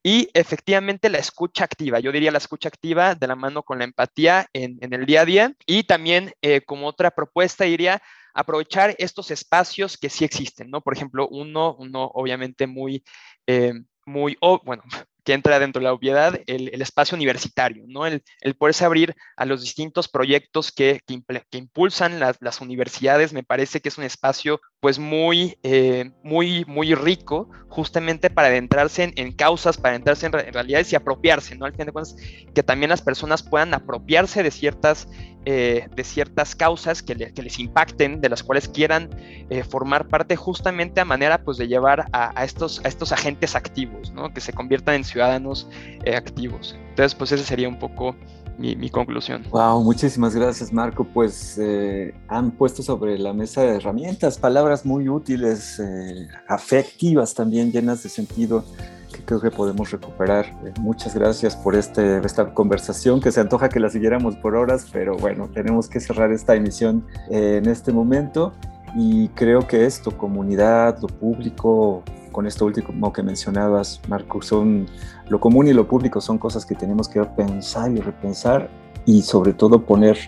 y 0.02 0.28
efectivamente 0.34 1.08
la 1.08 1.18
escucha 1.18 1.64
activa. 1.64 2.00
Yo 2.00 2.12
diría 2.12 2.30
la 2.30 2.38
escucha 2.38 2.68
activa 2.68 3.14
de 3.14 3.26
la 3.26 3.36
mano 3.36 3.62
con 3.62 3.78
la 3.78 3.84
empatía 3.84 4.48
en, 4.52 4.78
el 4.80 5.06
día 5.06 5.22
a 5.22 5.24
día. 5.24 5.54
Y 5.66 5.84
también 5.84 6.32
eh, 6.42 6.60
como 6.62 6.86
otra 6.86 7.10
propuesta 7.10 7.64
diría 7.64 8.02
aprovechar 8.34 8.94
estos 8.98 9.30
espacios 9.30 9.96
que 9.96 10.10
sí 10.10 10.24
existen, 10.24 10.70
¿no? 10.70 10.80
Por 10.80 10.94
ejemplo, 10.94 11.28
uno, 11.28 11.76
uno 11.78 12.10
obviamente 12.14 12.66
muy... 12.66 13.04
Eh, 13.46 13.72
muy, 14.06 14.36
bueno, 14.64 14.82
que 15.24 15.32
entra 15.32 15.58
dentro 15.58 15.80
de 15.80 15.84
la 15.84 15.92
obviedad, 15.92 16.40
el, 16.46 16.80
espacio 16.80 17.16
universitario, 17.16 17.84
¿no? 17.86 18.06
El, 18.06 18.22
el, 18.40 18.54
poderse 18.54 18.84
abrir 18.84 19.14
a 19.36 19.44
los 19.44 19.62
distintos 19.62 20.08
proyectos 20.08 20.72
que, 20.72 21.00
que, 21.06 21.58
impulsan 21.58 22.20
las, 22.20 22.36
las, 22.40 22.60
universidades, 22.60 23.32
me 23.32 23.42
parece 23.42 23.80
que 23.80 23.88
es 23.88 23.98
un 23.98 24.04
espacio 24.04 24.60
pues 24.80 24.98
muy, 24.98 25.58
eh, 25.62 26.10
muy, 26.22 26.64
muy 26.66 26.94
rico 26.94 27.50
justamente 27.68 28.30
para 28.30 28.48
adentrarse 28.48 29.12
en, 29.14 29.32
causas, 29.32 29.76
para 29.76 29.90
adentrarse 29.90 30.26
en, 30.26 30.32
realidades 30.32 30.92
y 30.92 30.96
apropiarse, 30.96 31.54
¿no? 31.54 31.66
Al 31.66 31.74
fin 31.74 31.86
de 31.86 31.92
cuentas, 31.92 32.16
que 32.54 32.62
también 32.62 32.90
las 32.90 33.02
personas 33.02 33.42
puedan 33.42 33.74
apropiarse 33.74 34.42
de 34.42 34.50
ciertas, 34.50 35.08
eh, 35.44 35.86
de 35.94 36.04
ciertas 36.04 36.56
causas 36.56 37.02
que, 37.02 37.14
les 37.14 37.58
impacten, 37.58 38.20
de 38.20 38.28
las 38.28 38.42
cuales 38.42 38.68
quieran 38.68 39.10
eh, 39.50 39.62
formar 39.62 40.08
parte 40.08 40.34
justamente 40.34 41.00
a 41.00 41.04
manera 41.04 41.44
pues 41.44 41.58
de 41.58 41.68
llevar 41.68 42.06
a, 42.12 42.44
estos, 42.44 42.84
a 42.84 42.88
estos 42.88 43.12
agentes 43.12 43.54
activos, 43.54 44.10
¿no? 44.12 44.32
Que 44.34 44.40
se 44.40 44.52
conviertan 44.52 44.96
en 44.96 45.04
ciudadanos 45.10 45.68
activos. 46.14 46.76
Entonces, 46.90 47.14
pues 47.14 47.32
ese 47.32 47.44
sería 47.44 47.68
un 47.68 47.78
poco 47.78 48.14
mi, 48.60 48.90
conclusión. 48.90 49.42
Wow, 49.50 49.82
muchísimas 49.82 50.34
gracias 50.34 50.72
Marco. 50.72 51.04
Pues 51.04 51.58
eh, 51.58 52.14
han 52.28 52.50
puesto 52.50 52.82
sobre 52.82 53.18
la 53.18 53.32
mesa 53.32 53.64
herramientas, 53.64 54.38
palabras 54.38 54.84
muy 54.84 55.08
útiles, 55.08 55.80
eh, 55.80 56.28
afectivas 56.46 57.34
también, 57.34 57.72
llenas 57.72 58.02
de 58.02 58.10
sentido 58.10 58.64
que 59.12 59.24
creo 59.24 59.40
que 59.40 59.50
podemos 59.50 59.90
recuperar. 59.90 60.46
Eh, 60.64 60.74
muchas 60.78 61.14
gracias 61.14 61.56
por 61.56 61.74
este, 61.74 62.18
esta 62.18 62.52
conversación 62.52 63.20
que 63.20 63.32
se 63.32 63.40
antoja 63.40 63.68
que 63.68 63.80
la 63.80 63.88
siguiéramos 63.88 64.36
por 64.36 64.54
horas, 64.54 64.86
pero 64.92 65.16
bueno, 65.16 65.48
tenemos 65.48 65.88
que 65.88 65.98
cerrar 65.98 66.30
esta 66.30 66.54
emisión 66.54 67.06
en 67.30 67.66
este 67.66 67.92
momento 67.92 68.52
y 68.94 69.28
creo 69.28 69.66
que 69.66 69.86
esto, 69.86 70.16
comunidad, 70.16 70.98
lo 71.00 71.08
público, 71.08 72.02
con 72.30 72.46
esto 72.46 72.66
último 72.66 73.12
que 73.12 73.22
mencionabas, 73.22 74.00
Marco, 74.08 74.42
son 74.42 74.86
lo 75.28 75.40
común 75.40 75.66
y 75.66 75.72
lo 75.72 75.86
público 75.86 76.20
son 76.20 76.38
cosas 76.38 76.64
que 76.64 76.74
tenemos 76.74 77.08
que 77.08 77.22
pensar 77.22 77.90
y 77.90 78.00
repensar 78.00 78.70
y 79.06 79.22
sobre 79.22 79.52
todo 79.52 79.82
poner 79.82 80.18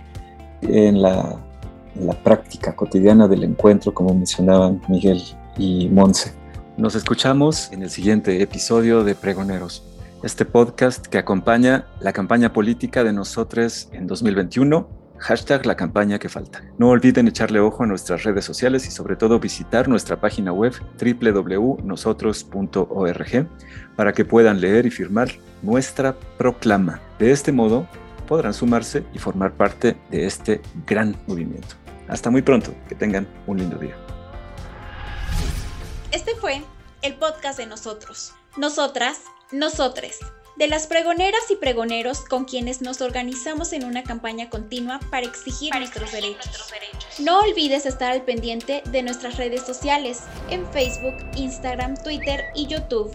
en 0.63 1.03
la, 1.03 1.37
en 1.97 2.07
la 2.07 2.15
práctica 2.15 2.75
cotidiana 2.75 3.29
del 3.29 3.45
encuentro, 3.45 3.93
como 3.93 4.15
mencionaban 4.15 4.81
Miguel 4.89 5.23
y 5.57 5.89
Monse. 5.89 6.33
Nos 6.77 6.95
escuchamos 6.95 7.71
en 7.73 7.83
el 7.83 7.91
siguiente 7.91 8.41
episodio 8.43 9.05
de 9.05 9.15
Pregoneros, 9.15 9.85
este 10.23 10.45
podcast 10.45 11.07
que 11.07 11.19
acompaña 11.19 11.87
la 12.01 12.13
campaña 12.13 12.53
política 12.53 13.05
de 13.05 13.13
nosotros 13.13 13.89
en 13.93 14.07
2021 14.07 15.02
hashtag 15.23 15.65
la 15.67 15.77
campaña 15.77 16.19
que 16.19 16.29
falta. 16.29 16.65
No 16.79 16.89
olviden 16.89 17.29
echarle 17.29 17.61
ojo 17.61 17.85
a 17.85 17.87
nuestras 17.87 18.25
redes 18.25 18.45
sociales 18.45 18.87
y 18.87 18.91
sobre 18.91 19.15
todo 19.17 19.39
visitar 19.39 19.89
nuestra 19.89 20.21
página 20.21 20.53
web 20.53 20.75
www.nosotros.org 21.01 23.47
para 23.97 24.13
que 24.13 24.25
puedan 24.25 24.61
leer 24.61 24.87
y 24.87 24.91
firmar 24.91 25.29
nuestra 25.63 26.17
proclama. 26.37 27.01
De 27.19 27.31
este 27.31 27.53
modo 27.53 27.87
podrán 28.27 28.53
sumarse 28.53 29.05
y 29.15 29.19
formar 29.19 29.53
parte 29.53 29.97
de 30.11 30.27
este 30.27 30.61
gran 30.87 31.17
movimiento. 31.27 31.77
Hasta 32.09 32.29
muy 32.31 32.43
pronto, 32.43 32.75
que 32.89 32.97
tengan 32.97 33.29
un 33.47 33.59
lindo 33.59 33.79
día. 33.79 33.95
Este 36.11 36.35
fue 36.35 36.65
el 37.03 37.15
podcast 37.15 37.59
de 37.59 37.67
nosotros. 37.67 38.35
Nosotras, 38.57 39.21
nosotres 39.53 40.19
de 40.57 40.69
las 40.69 40.87
pregoneras 40.87 41.43
y 41.51 41.57
pregoneros 41.57 42.21
con 42.21 42.45
quienes 42.45 42.83
nos 42.83 43.01
organizamos 43.01 43.73
en 43.73 43.85
una 43.85 44.03
campaña 44.03 44.51
continua 44.51 45.01
para 45.11 45.27
exigir, 45.27 45.75
nuestros, 45.75 46.13
derechos. 46.13 46.73
No 47.19 47.41
olvides 47.41 47.87
estar 47.87 48.13
al 48.13 48.23
pendiente 48.23 48.83
de 48.91 49.03
nuestras 49.03 49.37
redes 49.37 49.63
sociales 49.63 50.21
en 50.51 50.67
Facebook, 50.73 51.15
Instagram, 51.37 51.97
Twitter 52.03 52.45
y 52.55 52.67
YouTube. 52.67 53.15